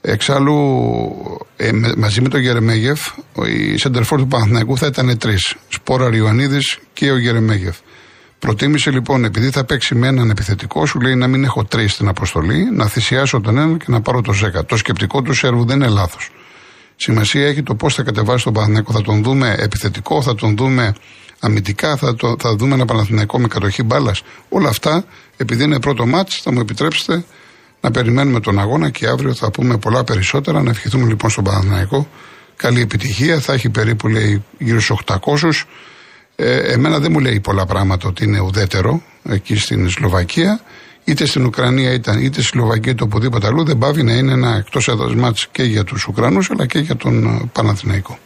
Εξάλλου, 0.01 0.57
ε, 1.57 1.71
μαζί 1.97 2.21
με 2.21 2.29
τον 2.29 2.41
Γερεμέγεφ, 2.41 3.01
η 3.47 3.77
σεντερφόρ 3.77 4.19
του 4.19 4.29
Παναθηναϊκού 4.29 4.77
θα 4.77 4.87
ήταν 4.87 5.19
τρεις. 5.19 5.55
Σπόρα 5.69 6.09
Ριωαννίδη 6.09 6.59
και 6.93 7.11
ο 7.11 7.19
Γερεμέγεφ. 7.19 7.77
Προτίμησε 8.41 8.91
λοιπόν, 8.91 9.25
επειδή 9.25 9.51
θα 9.51 9.65
παίξει 9.65 9.95
με 9.95 10.07
έναν 10.07 10.31
επιθετικό, 10.31 10.87
σου 10.87 11.01
λέει 11.01 11.15
να 11.15 11.27
μην 11.27 11.45
έχω 11.45 11.65
τρεις 11.65 11.93
στην 11.93 12.09
αποστολή, 12.09 12.69
να 12.73 12.87
θυσιάσω 12.87 13.41
τον 13.41 13.57
έναν 13.57 13.79
και 13.79 13.85
να 13.89 14.01
πάρω 14.01 14.21
το 14.21 14.33
Ζέκα. 14.33 14.65
Το 14.65 14.77
σκεπτικό 14.77 15.23
του 15.23 15.35
Σέρβου 15.35 15.65
δεν 15.65 15.77
είναι 15.77 15.89
λάθος. 15.89 16.31
Σημασία 16.97 17.47
έχει 17.47 17.63
το 17.63 17.75
πώς 17.75 17.95
θα 17.95 18.03
κατεβάσει 18.03 18.45
τον 18.45 18.53
Παναθηναϊκό. 18.53 18.93
Θα 18.93 19.03
τον 19.03 19.23
δούμε 19.23 19.55
επιθετικό, 19.59 20.23
θα 20.23 20.35
τον 20.35 20.57
δούμε 20.57 20.95
αμυντικά, 21.41 21.97
θα, 21.97 22.15
το, 22.15 22.37
θα 22.39 22.57
δούμε 22.57 22.75
ένα 22.75 22.85
Παναθηναϊκό 22.85 23.39
με 23.39 23.49
κατοχή 23.49 23.83
μπάλας. 23.83 24.23
Όλα 24.49 24.69
αυτά, 24.69 25.05
επειδή 25.37 25.65
είναι 25.65 25.81
πρώτο 25.81 26.07
μάτς, 26.07 26.41
θα 26.43 26.53
μου 26.53 26.61
επιτρέψετε 26.61 27.25
να 27.81 27.91
περιμένουμε 27.91 28.41
τον 28.41 28.59
αγώνα 28.59 28.91
και 28.91 29.07
αύριο 29.07 29.35
θα 29.35 29.51
πούμε 29.51 29.79
πολλά 29.79 30.05
περισσότερα. 30.05 30.63
Να 30.63 30.71
ευχηθούμε 30.71 31.07
λοιπόν 31.07 31.31
στον 31.31 31.45
Παναθηναϊκό 31.45 32.09
καλή 32.57 32.81
επιτυχία. 32.81 33.41
Θα 33.41 33.53
έχει 33.53 33.69
περίπου 33.69 34.09
λέει 34.09 34.45
γύρω 34.59 34.81
στους 34.81 35.01
800. 35.07 35.17
Ε, 36.43 36.73
εμένα 36.73 36.99
δεν 36.99 37.13
μου 37.13 37.19
λέει 37.19 37.41
πολλά 37.41 37.67
πράγματα 37.67 38.09
ότι 38.09 38.25
είναι 38.25 38.41
ουδέτερο 38.41 39.03
εκεί 39.29 39.57
στην 39.57 39.91
Σλοβακία. 39.91 40.61
Είτε 41.05 41.27
στην 41.27 41.45
Ουκρανία 41.45 41.93
ήταν, 41.93 42.19
είτε 42.19 42.33
στη 42.33 42.43
Σλοβακία 42.43 42.93
είτε 42.93 43.03
οπουδήποτε 43.03 43.47
αλλού, 43.47 43.65
δεν 43.65 43.79
πάβει 43.79 44.03
να 44.03 44.13
είναι 44.13 44.33
ένα 44.33 44.57
εκτός 44.57 44.89
έδρας 44.89 45.49
και 45.53 45.63
για 45.63 45.85
τους 45.85 46.07
Ουκρανούς 46.07 46.51
αλλά 46.51 46.67
και 46.67 46.79
για 46.79 46.97
τον 46.97 47.27
ε, 47.27 47.51
Παναθηναϊκό. 47.53 48.19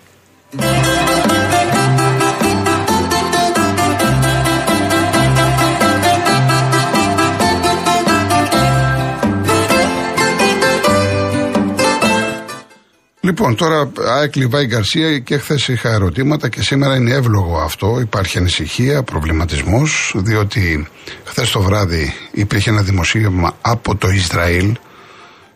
Λοιπόν, 13.36 13.56
τώρα 13.56 13.92
ΑΕΚ 14.18 14.36
Λιβάη 14.36 14.66
Γκαρσία 14.66 15.18
και 15.18 15.38
χθες 15.38 15.68
είχα 15.68 15.88
ερωτήματα 15.88 16.48
και 16.48 16.62
σήμερα 16.62 16.96
είναι 16.96 17.12
εύλογο 17.12 17.58
αυτό. 17.58 18.00
Υπάρχει 18.00 18.38
ανησυχία, 18.38 19.02
προβληματισμός, 19.02 20.14
διότι 20.16 20.88
χθες 21.24 21.50
το 21.50 21.60
βράδυ 21.60 22.14
υπήρχε 22.32 22.70
ένα 22.70 22.82
δημοσίευμα 22.82 23.56
από 23.60 23.96
το 23.96 24.08
Ισραήλ 24.08 24.76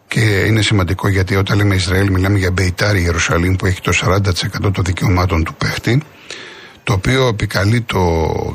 και 0.09 0.21
είναι 0.21 0.63
σημαντικό 0.63 1.09
γιατί 1.09 1.37
όταν 1.37 1.57
λέμε 1.57 1.75
Ισραήλ 1.75 2.11
μιλάμε 2.13 2.39
για 2.39 2.51
Μπεϊτάρι 2.51 3.03
Ιερουσαλήμ 3.03 3.55
που 3.57 3.67
έχει 3.67 3.81
το 3.81 3.93
40% 4.05 4.73
των 4.73 4.85
δικαιωμάτων 4.85 5.45
του 5.45 5.55
παίχτη 5.55 6.03
το 6.83 6.93
οποίο 6.93 7.29
επικαλεί 7.29 7.81
το 7.81 8.01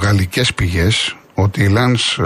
γαλλικές 0.01 0.53
πηγές 0.53 1.15
ότι 1.33 1.63
η 1.63 1.67
Λάνς 1.67 2.17
ε, 2.17 2.23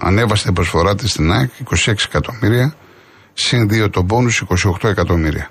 ανέβασε 0.00 0.44
την 0.44 0.52
προσφορά 0.52 0.94
της 0.94 1.10
στην 1.10 1.32
ΑΕΚ 1.32 1.50
26 1.86 1.92
εκατομμύρια 2.04 2.74
συν 3.32 3.68
2 3.72 3.90
το 3.90 4.04
πόνους 4.04 4.44
28 4.82 4.88
εκατομμύρια. 4.88 5.50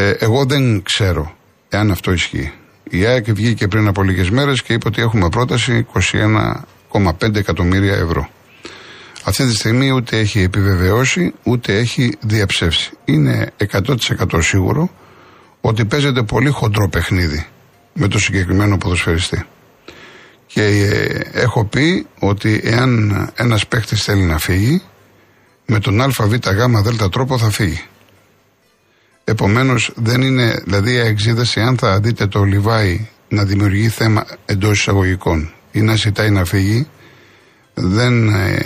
Ε, 0.00 0.16
εγώ 0.18 0.44
δεν 0.44 0.82
ξέρω 0.82 1.36
εάν 1.68 1.90
αυτό 1.90 2.12
ισχύει. 2.12 2.52
Η 2.90 3.04
ΑΕΚ 3.04 3.32
βγήκε 3.32 3.68
πριν 3.68 3.88
από 3.88 4.02
λίγες 4.02 4.30
μέρες 4.30 4.62
και 4.62 4.72
είπε 4.72 4.88
ότι 4.88 5.02
έχουμε 5.02 5.28
πρόταση 5.28 5.86
21,5 6.92 7.34
εκατομμύρια 7.34 7.94
ευρώ. 7.94 8.28
Αυτή 9.24 9.46
τη 9.46 9.54
στιγμή 9.54 9.90
ούτε 9.90 10.18
έχει 10.18 10.40
επιβεβαιώσει 10.40 11.34
ούτε 11.42 11.78
έχει 11.78 12.16
διαψεύσει. 12.20 12.90
Είναι 13.04 13.52
100% 13.72 13.84
σίγουρο 14.38 14.90
ότι 15.60 15.84
παίζεται 15.84 16.22
πολύ 16.22 16.50
χοντρό 16.50 16.88
παιχνίδι 16.88 17.46
με 17.92 18.08
το 18.08 18.18
συγκεκριμένο 18.18 18.78
ποδοσφαιριστή. 18.78 19.44
Και 20.46 20.62
ε, 20.62 21.40
έχω 21.40 21.64
πει 21.64 22.06
ότι 22.18 22.60
εάν 22.64 23.12
ένας 23.34 23.66
παίχτης 23.66 24.02
θέλει 24.02 24.22
να 24.22 24.38
φύγει, 24.38 24.82
με 25.66 25.78
τον 25.78 26.00
ΑΒΓ 26.00 26.34
δέλτα 26.82 27.08
τρόπο 27.08 27.38
θα 27.38 27.50
φύγει. 27.50 27.84
Επομένως, 29.30 29.92
δεν 29.94 30.22
είναι, 30.22 30.62
δηλαδή, 30.64 30.92
η 30.92 30.98
εξίδαση, 30.98 31.60
αν 31.60 31.76
θα 31.76 32.00
δείτε 32.00 32.26
το 32.26 32.44
Λιβάι 32.44 33.08
να 33.28 33.44
δημιουργεί 33.44 33.88
θέμα 33.88 34.26
εντός 34.44 34.78
εισαγωγικών 34.78 35.52
ή 35.70 35.80
να 35.80 35.94
ζητάει 35.94 36.30
να 36.30 36.44
φύγει, 36.44 36.88
δεν 37.74 38.28
ε, 38.28 38.60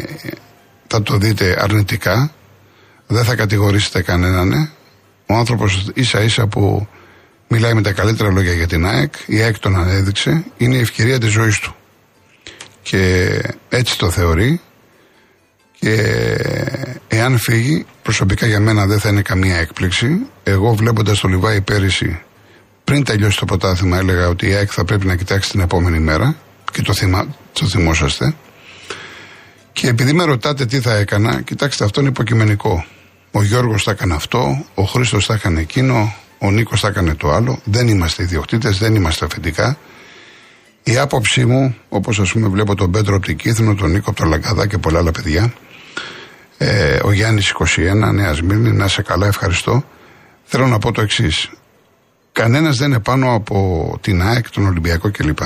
θα 0.87 1.03
το 1.03 1.17
δείτε 1.17 1.57
αρνητικά, 1.59 2.33
δεν 3.07 3.25
θα 3.25 3.35
κατηγορήσετε 3.35 4.03
κανέναν. 4.03 4.53
Ε. 4.53 4.71
Ο 5.27 5.35
άνθρωπος 5.35 5.91
ίσα 5.95 6.23
ίσα 6.23 6.47
που 6.47 6.89
μιλάει 7.49 7.75
με 7.75 7.83
τα 7.83 7.93
καλύτερα 7.93 8.31
λόγια 8.31 8.53
για 8.53 8.67
την 8.67 8.87
ΑΕΚ, 8.87 9.15
η 9.27 9.41
ΑΕΚ 9.41 9.59
τον 9.59 9.77
ανέδειξε, 9.77 10.45
είναι 10.57 10.77
η 10.77 10.81
ευκαιρία 10.81 11.19
της 11.19 11.31
ζωής 11.31 11.59
του. 11.59 11.75
Και 12.83 13.41
έτσι 13.69 13.99
το 13.99 14.11
θεωρεί 14.11 14.61
και 15.85 16.37
εάν 17.09 17.39
φύγει, 17.39 17.87
προσωπικά 18.03 18.47
για 18.47 18.61
μένα 18.61 18.87
δεν 18.87 18.99
θα 19.01 19.09
είναι 19.09 19.23
καμία 19.23 19.57
έκπληξη. 19.57 20.27
Εγώ 20.43 20.75
βλέποντας 20.75 21.21
το 21.21 21.29
Λιβάη 21.29 21.61
πέρυσι, 21.61 22.21
πριν 22.85 23.05
τελειώσει 23.05 23.39
το 23.39 23.45
πρωτάθλημα, 23.45 23.99
έλεγα 23.99 24.29
ότι 24.29 24.49
η 24.49 24.55
ΑΕΚ 24.55 24.71
θα 24.73 24.85
πρέπει 24.85 25.07
να 25.07 25.17
κοιτάξει 25.17 25.51
την 25.51 25.61
επόμενη 25.61 25.99
μέρα 25.99 26.37
και 26.73 26.83
το, 26.83 26.93
θυμά, 26.93 27.27
το 27.53 27.67
θυμόσαστε. 27.67 28.35
Και 29.73 29.89
επειδή 29.89 30.13
με 30.13 30.25
ρωτάτε 30.25 30.67
τι 30.67 30.81
θα 30.81 30.95
έκανα, 30.95 31.41
κοιτάξτε, 31.41 31.85
αυτό 31.85 32.01
είναι 32.01 32.09
υποκειμενικό. 32.09 32.85
Ο 33.31 33.43
Γιώργος 33.43 33.83
θα 33.83 33.91
έκανε 33.91 34.15
αυτό, 34.15 34.65
ο 34.75 34.83
Χρήστος 34.83 35.27
θα 35.27 35.35
έκανε 35.35 35.61
εκείνο, 35.61 36.15
ο 36.39 36.51
Νίκος 36.51 36.81
θα 36.81 36.89
έκανε 36.89 37.15
το 37.15 37.33
άλλο. 37.33 37.61
Δεν 37.65 37.89
είμαστε 37.89 38.23
ιδιοκτήτες, 38.23 38.79
δεν 38.79 38.95
είμαστε 38.95 39.25
αφεντικά. 39.25 39.79
Η 40.83 40.99
άποψή 40.99 41.45
μου, 41.45 41.77
όπως 41.89 42.19
ας 42.19 42.33
πούμε 42.33 42.49
βλέπω 42.49 42.75
τον 42.75 42.91
Πέτρο 42.91 43.17
από 43.17 43.27
την 43.27 43.37
Κύθνο, 43.37 43.75
τον 43.75 43.91
Νίκο 43.91 44.11
από 44.11 44.21
το 44.23 44.27
Λαγκαδά 44.27 44.67
και 44.67 44.79
πολλά 44.79 44.99
άλλα 44.99 45.11
παιδιά, 45.11 45.53
ε, 46.59 46.99
ο 47.03 47.13
Γιάννης 47.13 47.51
21, 47.51 48.13
Νέας 48.13 48.37
Σμύρνη, 48.37 48.71
να 48.73 48.89
σε 48.89 49.03
καλά, 49.03 49.27
ευχαριστώ. 49.27 49.85
Θέλω 50.45 50.67
να 50.67 50.79
πω 50.79 50.93
το 50.93 51.01
εξής. 51.01 51.51
Κανένας 52.33 52.77
δεν 52.77 52.89
είναι 52.89 53.01
πάνω 53.01 53.35
από 53.35 53.99
την 54.01 54.23
ΑΕΚ, 54.23 54.51
τον 54.51 54.67
Ολυμπιακό 54.67 55.11
κλπ. 55.11 55.39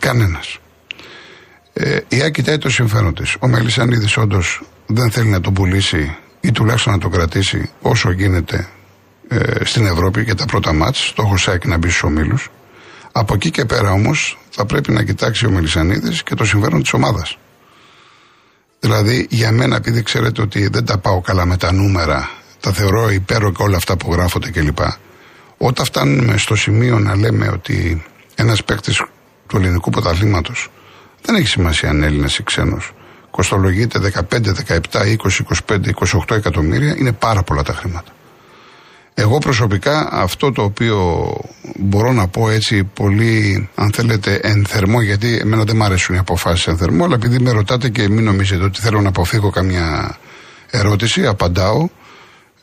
Κανένας. 0.00 0.58
Ε, 1.72 1.98
η 2.08 2.20
ΑΕΚ 2.20 2.32
κοιτάει 2.32 2.58
το 2.58 2.70
συμφέρον 2.70 3.14
της. 3.14 3.36
Ο 3.40 3.48
Μελισανίδης 3.48 4.16
όντως 4.16 4.62
δεν 4.86 5.10
θέλει 5.10 5.28
να 5.28 5.40
τον 5.40 5.52
πουλήσει 5.52 6.16
ή 6.40 6.50
τουλάχιστον 6.52 6.92
να 6.92 6.98
τον 6.98 7.10
κρατήσει 7.10 7.70
όσο 7.80 8.10
γίνεται 8.10 8.68
ε, 9.28 9.64
στην 9.64 9.86
Ευρώπη 9.86 10.22
για 10.22 10.34
τα 10.34 10.44
πρώτα 10.44 10.72
μάτς, 10.72 11.06
στόχος 11.06 11.48
ΑΕΚ 11.48 11.66
να 11.66 11.76
μπει 11.76 11.88
στους 11.88 12.02
ομίλους. 12.02 12.50
Από 13.12 13.34
εκεί 13.34 13.50
και 13.50 13.64
πέρα 13.64 13.90
όμως 13.90 14.38
θα 14.50 14.66
πρέπει 14.66 14.92
να 14.92 15.04
κοιτάξει 15.04 15.46
ο 15.46 15.50
Μελισανίδης 15.50 16.22
και 16.22 16.34
το 16.34 16.44
συμφέρον 16.44 16.82
της 16.82 16.92
ομάδας. 16.92 17.38
Δηλαδή, 18.86 19.26
για 19.30 19.52
μένα, 19.52 19.76
επειδή 19.76 20.02
ξέρετε 20.02 20.42
ότι 20.42 20.68
δεν 20.68 20.84
τα 20.84 20.98
πάω 20.98 21.20
καλά 21.20 21.46
με 21.46 21.56
τα 21.56 21.72
νούμερα, 21.72 22.30
τα 22.60 22.72
θεωρώ 22.72 23.10
υπέροχα 23.10 23.64
όλα 23.64 23.76
αυτά 23.76 23.96
που 23.96 24.12
γράφονται 24.12 24.50
κλπ. 24.50 24.78
Όταν 25.56 25.84
φτάνουμε 25.84 26.36
στο 26.36 26.54
σημείο 26.54 26.98
να 26.98 27.16
λέμε 27.16 27.48
ότι 27.48 28.04
ένας 28.34 28.64
παίκτης 28.64 29.02
του 29.46 29.56
ελληνικού 29.56 29.90
πρωταθλήματος 29.90 30.68
δεν 31.22 31.34
έχει 31.34 31.46
σημασία 31.46 31.88
αν 31.88 31.96
είναι 31.96 32.06
Έλληνας 32.06 32.38
ή 32.38 32.42
ξένος, 32.42 32.92
κοστολογείται 33.30 33.98
15, 33.98 34.52
17, 34.52 35.06
20, 35.06 35.42
25, 35.66 35.92
28 36.28 36.36
εκατομμύρια, 36.36 36.96
είναι 36.98 37.12
πάρα 37.12 37.42
πολλά 37.42 37.62
τα 37.62 37.72
χρήματα. 37.72 38.12
Εγώ 39.18 39.38
προσωπικά 39.38 40.08
αυτό 40.12 40.52
το 40.52 40.62
οποίο 40.62 41.30
μπορώ 41.76 42.12
να 42.12 42.28
πω 42.28 42.50
έτσι 42.50 42.84
πολύ 42.84 43.68
αν 43.74 43.90
θέλετε 43.92 44.34
εν 44.42 44.66
θερμό 44.66 45.00
γιατί 45.00 45.36
εμένα 45.36 45.64
δεν 45.64 45.76
μου 45.76 45.84
αρέσουν 45.84 46.14
οι 46.14 46.18
αποφάσεις 46.18 46.66
εν 46.66 46.76
θερμό 46.76 47.04
αλλά 47.04 47.14
επειδή 47.14 47.38
με 47.38 47.50
ρωτάτε 47.50 47.88
και 47.88 48.08
μην 48.08 48.24
νομίζετε 48.24 48.64
ότι 48.64 48.80
θέλω 48.80 49.00
να 49.00 49.08
αποφύγω 49.08 49.50
καμιά 49.50 50.16
ερώτηση 50.70 51.26
απαντάω 51.26 51.88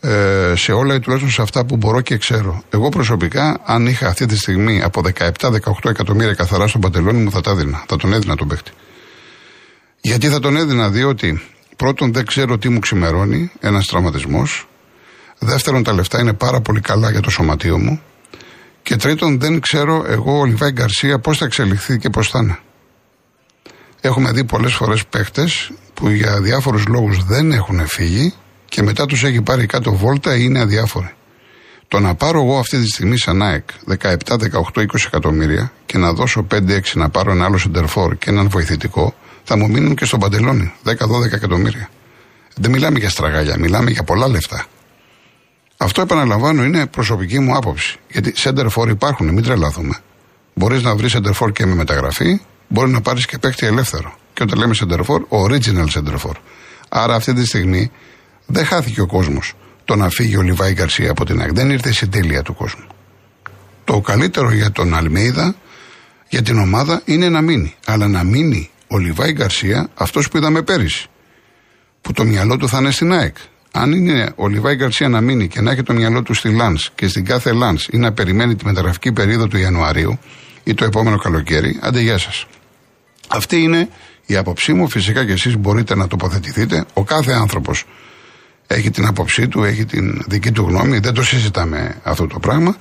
ε, 0.01 0.53
σε 0.55 0.71
όλα 0.71 0.95
ή 0.95 0.99
τουλάχιστον 0.99 1.31
σε 1.31 1.41
αυτά 1.41 1.65
που 1.65 1.77
μπορώ 1.77 2.01
και 2.01 2.17
ξέρω. 2.17 2.63
Εγώ 2.69 2.89
προσωπικά 2.89 3.61
αν 3.65 3.87
είχα 3.87 4.07
αυτή 4.07 4.25
τη 4.25 4.37
στιγμή 4.37 4.81
από 4.81 5.01
17-18 5.39 5.59
εκατομμύρια 5.83 6.33
καθαρά 6.33 6.67
στον 6.67 6.81
παντελόνι 6.81 7.23
μου 7.23 7.31
θα 7.31 7.41
τα 7.41 7.51
έδινα, 7.51 7.83
θα 7.87 7.95
τον 7.95 8.13
έδινα 8.13 8.35
τον 8.35 8.47
παίχτη. 8.47 8.71
Γιατί 10.01 10.27
θα 10.27 10.39
τον 10.39 10.57
έδινα 10.57 10.89
διότι 10.89 11.41
πρώτον 11.75 12.13
δεν 12.13 12.25
ξέρω 12.25 12.57
τι 12.57 12.69
μου 12.69 12.79
ξημερώνει 12.79 13.51
ένας 13.59 13.85
τραυματισμός 13.85 14.67
Δεύτερον, 15.39 15.83
τα 15.83 15.93
λεφτά 15.93 16.19
είναι 16.19 16.33
πάρα 16.33 16.61
πολύ 16.61 16.79
καλά 16.79 17.11
για 17.11 17.21
το 17.21 17.29
σωματείο 17.29 17.77
μου. 17.77 18.01
Και 18.83 18.95
τρίτον, 18.95 19.39
δεν 19.39 19.59
ξέρω 19.59 20.05
εγώ, 20.07 20.39
ο 20.39 20.45
Λιβάη 20.45 20.71
Γκαρσία, 20.71 21.19
πώς 21.19 21.37
θα 21.37 21.45
εξελιχθεί 21.45 21.97
και 21.97 22.09
πώς 22.09 22.29
θα 22.29 22.39
είναι. 22.39 22.59
Έχουμε 24.01 24.31
δει 24.31 24.43
πολλές 24.43 24.73
φορές 24.73 25.05
παίχτες 25.05 25.71
που 25.93 26.09
για 26.09 26.41
διάφορους 26.41 26.87
λόγους 26.87 27.23
δεν 27.23 27.51
έχουν 27.51 27.87
φύγει 27.87 28.33
και 28.69 28.81
μετά 28.81 29.05
τους 29.05 29.23
έχει 29.23 29.41
πάρει 29.41 29.65
κάτω 29.65 29.95
βόλτα 29.95 30.35
ή 30.35 30.39
είναι 30.41 30.59
αδιάφοροι. 30.59 31.13
Το 31.87 31.99
να 31.99 32.15
πάρω 32.15 32.41
εγώ 32.41 32.57
αυτή 32.59 32.81
τη 32.81 32.87
στιγμή 32.87 33.17
σαν 33.17 33.41
ΑΕΚ 33.41 33.63
17, 34.01 34.15
18, 34.37 34.81
20 34.81 34.85
εκατομμύρια 35.05 35.71
και 35.85 35.97
να 35.97 36.13
δώσω 36.13 36.47
5-6 36.51 36.59
να 36.93 37.09
πάρω 37.09 37.31
ένα 37.31 37.45
άλλο 37.45 37.57
σεντερφόρ 37.57 38.17
και 38.17 38.29
έναν 38.29 38.49
βοηθητικό, 38.49 39.15
θα 39.43 39.57
μου 39.57 39.69
μείνουν 39.69 39.95
και 39.95 40.05
στον 40.05 40.19
παντελόνι 40.19 40.73
10-12 40.85 40.93
εκατομμύρια. 41.31 41.89
Δεν 42.55 42.71
μιλάμε 42.71 42.99
για 42.99 43.09
στραγάλια, 43.09 43.57
μιλάμε 43.59 43.91
για 43.91 44.03
πολλά 44.03 44.27
λεφτά. 44.27 44.65
Αυτό 45.83 46.01
επαναλαμβάνω 46.01 46.63
είναι 46.63 46.85
προσωπική 46.85 47.39
μου 47.39 47.55
άποψη. 47.55 47.97
Γιατί 48.11 48.33
center 48.37 48.67
for 48.75 48.89
υπάρχουν, 48.89 49.29
μην 49.29 49.43
τρελάθουμε. 49.43 49.93
Μπορείς 50.53 50.83
να 50.83 50.95
βρεις 50.95 51.15
center 51.15 51.33
for 51.39 51.51
και 51.53 51.65
με 51.65 51.75
μεταγραφή, 51.75 52.41
μπορεί 52.67 52.91
να 52.91 53.01
πάρεις 53.01 53.25
και 53.25 53.37
παίχτη 53.37 53.65
ελεύθερο. 53.65 54.15
Και 54.33 54.43
όταν 54.43 54.59
λέμε 54.59 54.75
center 54.79 54.99
for, 54.99 55.19
original 55.29 55.87
center 55.93 56.17
for. 56.17 56.33
Άρα 56.89 57.15
αυτή 57.15 57.33
τη 57.33 57.45
στιγμή 57.45 57.91
δεν 58.45 58.65
χάθηκε 58.65 59.01
ο 59.01 59.05
κόσμος. 59.05 59.53
το 59.85 59.95
να 59.95 60.09
φύγει 60.09 60.37
ο 60.37 60.41
Λιβάη 60.41 60.73
Γκαρσία 60.73 61.11
από 61.11 61.25
την 61.25 61.41
ΑΕΚ. 61.41 61.53
Δεν 61.53 61.69
ήρθε 61.69 61.91
στην 61.91 62.09
τέλεια 62.09 62.41
του 62.41 62.53
κόσμου. 62.53 62.87
Το 63.83 64.01
καλύτερο 64.01 64.51
για 64.51 64.71
τον 64.71 64.95
Αλμέιδα, 64.95 65.55
για 66.29 66.41
την 66.41 66.57
ομάδα, 66.57 67.01
είναι 67.05 67.29
να 67.29 67.41
μείνει. 67.41 67.75
Αλλά 67.85 68.07
να 68.07 68.23
μείνει 68.23 68.69
ο 68.87 68.97
Λιβάη 68.97 69.31
Γκαρσία, 69.31 69.89
αυτός 69.93 70.29
που 70.29 70.37
είδαμε 70.37 70.61
πέρυσι. 70.61 71.07
Που 72.01 72.11
το 72.11 72.23
μυαλό 72.23 72.57
του 72.57 72.67
θα 72.67 72.77
είναι 72.77 72.91
στην 72.91 73.13
ΑΕΚ. 73.13 73.35
Αν 73.75 73.91
είναι 73.91 74.31
ο 74.35 74.47
Λιβάη 74.47 74.75
Γκαρσία 74.75 75.09
να 75.09 75.21
μείνει 75.21 75.47
και 75.47 75.61
να 75.61 75.71
έχει 75.71 75.83
το 75.83 75.93
μυαλό 75.93 76.21
του 76.21 76.33
στη 76.33 76.49
Λαν 76.51 76.77
και 76.95 77.07
στην 77.07 77.25
κάθε 77.25 77.51
Λαν 77.51 77.79
ή 77.89 77.97
να 77.97 78.11
περιμένει 78.11 78.55
τη 78.55 78.65
μεταγραφική 78.65 79.11
περίοδο 79.11 79.47
του 79.47 79.57
Ιανουαρίου 79.57 80.19
ή 80.63 80.73
το 80.73 80.85
επόμενο 80.85 81.17
καλοκαίρι, 81.17 81.79
άντε 81.81 81.99
γεια 81.99 82.17
σας. 82.17 82.45
Αυτή 83.27 83.61
είναι 83.61 83.89
η 84.25 84.35
άποψή 84.35 84.73
μου. 84.73 84.89
Φυσικά 84.89 85.25
και 85.25 85.31
εσείς 85.31 85.57
μπορείτε 85.57 85.95
να 85.95 86.07
τοποθετηθείτε. 86.07 86.85
Ο 86.93 87.03
κάθε 87.03 87.31
άνθρωπος 87.31 87.85
έχει 88.67 88.89
την 88.89 89.05
άποψή 89.05 89.47
του, 89.47 89.63
έχει 89.63 89.85
την 89.85 90.23
δική 90.27 90.51
του 90.51 90.65
γνώμη. 90.67 90.99
Δεν 90.99 91.13
το 91.13 91.23
συζητάμε 91.23 91.95
αυτό 92.03 92.27
το 92.27 92.39
πράγμα. 92.39 92.75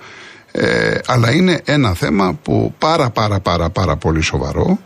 Ε, 0.52 0.98
αλλά 1.06 1.32
είναι 1.32 1.60
ένα 1.64 1.94
θέμα 1.94 2.34
που 2.42 2.74
πάρα 2.78 3.10
πάρα 3.10 3.40
πάρα 3.40 3.70
πάρα 3.70 3.96
πολύ 3.96 4.20
σοβαρό. 4.20 4.78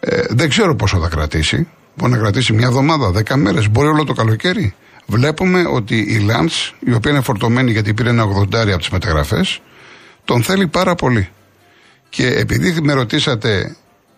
Ε, 0.00 0.22
δεν 0.28 0.48
ξέρω 0.48 0.74
πόσο 0.74 0.98
θα 0.98 1.08
κρατήσει. 1.08 1.68
Μπορεί 1.94 2.12
να 2.12 2.18
κρατήσει 2.18 2.52
μια 2.52 2.66
εβδομάδα, 2.66 3.10
δέκα 3.10 3.36
μέρες, 3.36 3.70
μπορεί 3.70 3.88
όλο 3.88 4.04
το 4.04 4.12
καλοκαίρι. 4.12 4.74
Βλέπουμε 5.10 5.64
ότι 5.66 5.96
η 5.98 6.18
Λαντ, 6.18 6.50
η 6.80 6.92
οποία 6.92 7.10
είναι 7.10 7.20
φορτωμένη 7.20 7.70
γιατί 7.70 7.94
πήρε 7.94 8.08
ένα 8.08 8.24
80 8.24 8.54
από 8.54 8.78
τις 8.78 8.88
μεταγραφές, 8.88 9.60
τον 10.24 10.42
θέλει 10.42 10.66
πάρα 10.66 10.94
πολύ. 10.94 11.28
Και 12.08 12.26
επειδή 12.26 12.80
με 12.80 12.92
ρωτήσατε 12.92 13.76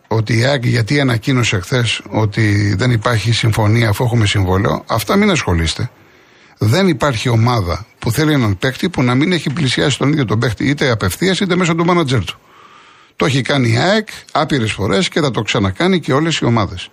ότι 0.09 0.39
η 0.39 0.45
ΑΕΚ 0.45 0.67
γιατί 0.67 1.01
ανακοίνωσε 1.01 1.61
χθες 1.61 2.03
ότι 2.09 2.75
δεν 2.79 2.91
υπάρχει 2.91 3.33
συμφωνία 3.33 3.89
αφού 3.89 4.05
έχουμε 4.05 4.27
συμβόλαιο, 4.27 4.85
αυτά 4.87 5.17
μην 5.17 5.31
ασχολείστε. 5.31 5.91
Δεν 6.59 6.89
υπάρχει 6.89 7.29
ομάδα 7.29 7.87
που 7.99 8.11
θέλει 8.11 8.33
έναν 8.33 8.59
παίκτη 8.59 8.89
που 8.89 9.03
να 9.03 9.15
μην 9.15 9.33
έχει 9.33 9.51
πλησιάσει 9.51 9.99
τον 9.99 10.09
ίδιο 10.09 10.25
τον 10.25 10.39
παίκτη 10.39 10.69
είτε 10.69 10.91
απευθείας 10.91 11.41
είτε 11.41 11.57
μέσω 11.57 11.75
του 11.75 11.85
μάνατζερ 11.85 12.25
του. 12.25 12.39
Το 13.17 13.25
έχει 13.25 13.43
κάνει 13.43 13.69
η 13.73 13.77
ΑΕΚ 13.77 14.09
άπειρες 14.33 14.73
φορές 14.73 15.09
και 15.09 15.21
θα 15.21 15.31
το 15.31 15.43
ξανακάνει 15.43 16.01
και 16.01 16.13
όλες 16.13 16.37
οι 16.37 16.45
ομάδες. 16.45 16.91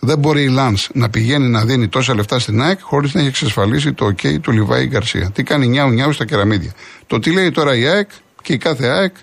Δεν 0.00 0.18
μπορεί 0.18 0.42
η 0.42 0.48
Λαν 0.48 0.76
να 0.92 1.10
πηγαίνει 1.10 1.48
να 1.48 1.64
δίνει 1.64 1.88
τόσα 1.88 2.14
λεφτά 2.14 2.38
στην 2.38 2.62
ΑΕΚ 2.62 2.78
χωρίς 2.82 3.14
να 3.14 3.20
έχει 3.20 3.28
εξασφαλίσει 3.28 3.92
το 3.92 4.06
OK 4.06 4.40
του 4.40 4.52
Λιβάη 4.52 4.86
Γκαρσία. 4.86 5.30
Τι 5.30 5.42
κάνει 5.42 5.66
νιάου 5.66 5.90
νιάου 5.90 6.12
στα 6.12 6.24
κεραμίδια. 6.24 6.72
Το 7.06 7.18
τι 7.18 7.32
λέει 7.32 7.50
τώρα 7.50 7.76
η 7.76 7.86
ΑΕΚ 7.86 8.10
και 8.42 8.52
η 8.52 8.56
κάθε 8.56 8.86
ΑΕΚ, 8.86 9.14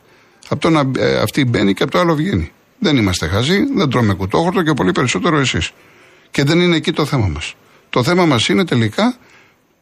από 0.49 0.61
το 0.61 0.69
να 0.69 0.91
ε, 0.97 1.17
αυτή 1.17 1.45
μπαίνει 1.45 1.73
και 1.73 1.83
από 1.83 1.91
το 1.91 1.99
άλλο 1.99 2.15
βγαίνει. 2.15 2.51
Δεν 2.79 2.97
είμαστε 2.97 3.27
χαζοί, 3.27 3.59
δεν 3.75 3.89
τρώμε 3.89 4.13
κουτόχορτο 4.13 4.63
και 4.63 4.73
πολύ 4.73 4.91
περισσότερο 4.91 5.39
εσείς. 5.39 5.71
Και 6.31 6.43
δεν 6.43 6.59
είναι 6.59 6.75
εκεί 6.75 6.91
το 6.91 7.05
θέμα 7.05 7.27
μας. 7.27 7.55
Το 7.89 8.03
θέμα 8.03 8.25
μας 8.25 8.47
είναι 8.47 8.65
τελικά 8.65 9.15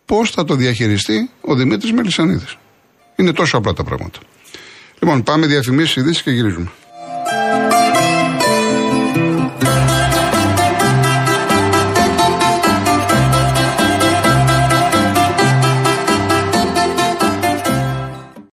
πώς 0.06 0.32
θα 0.32 0.43
το 0.43 0.56
διαχειριστεί 0.56 1.29
ο 1.41 1.56
Δημήτρης 1.56 1.91
Μελισανίδης. 1.91 2.58
Είναι 3.15 3.32
τόσο 3.32 3.58
απλά 3.58 3.73
τα 3.73 3.84
πράγματα. 3.84 4.19
Λοιπόν, 4.99 5.23
πάμε 5.23 5.45
διαφημίσεις, 5.45 5.95
ειδήσεις 5.95 6.21
και 6.21 6.32
γυρίζουμε. 6.32 6.71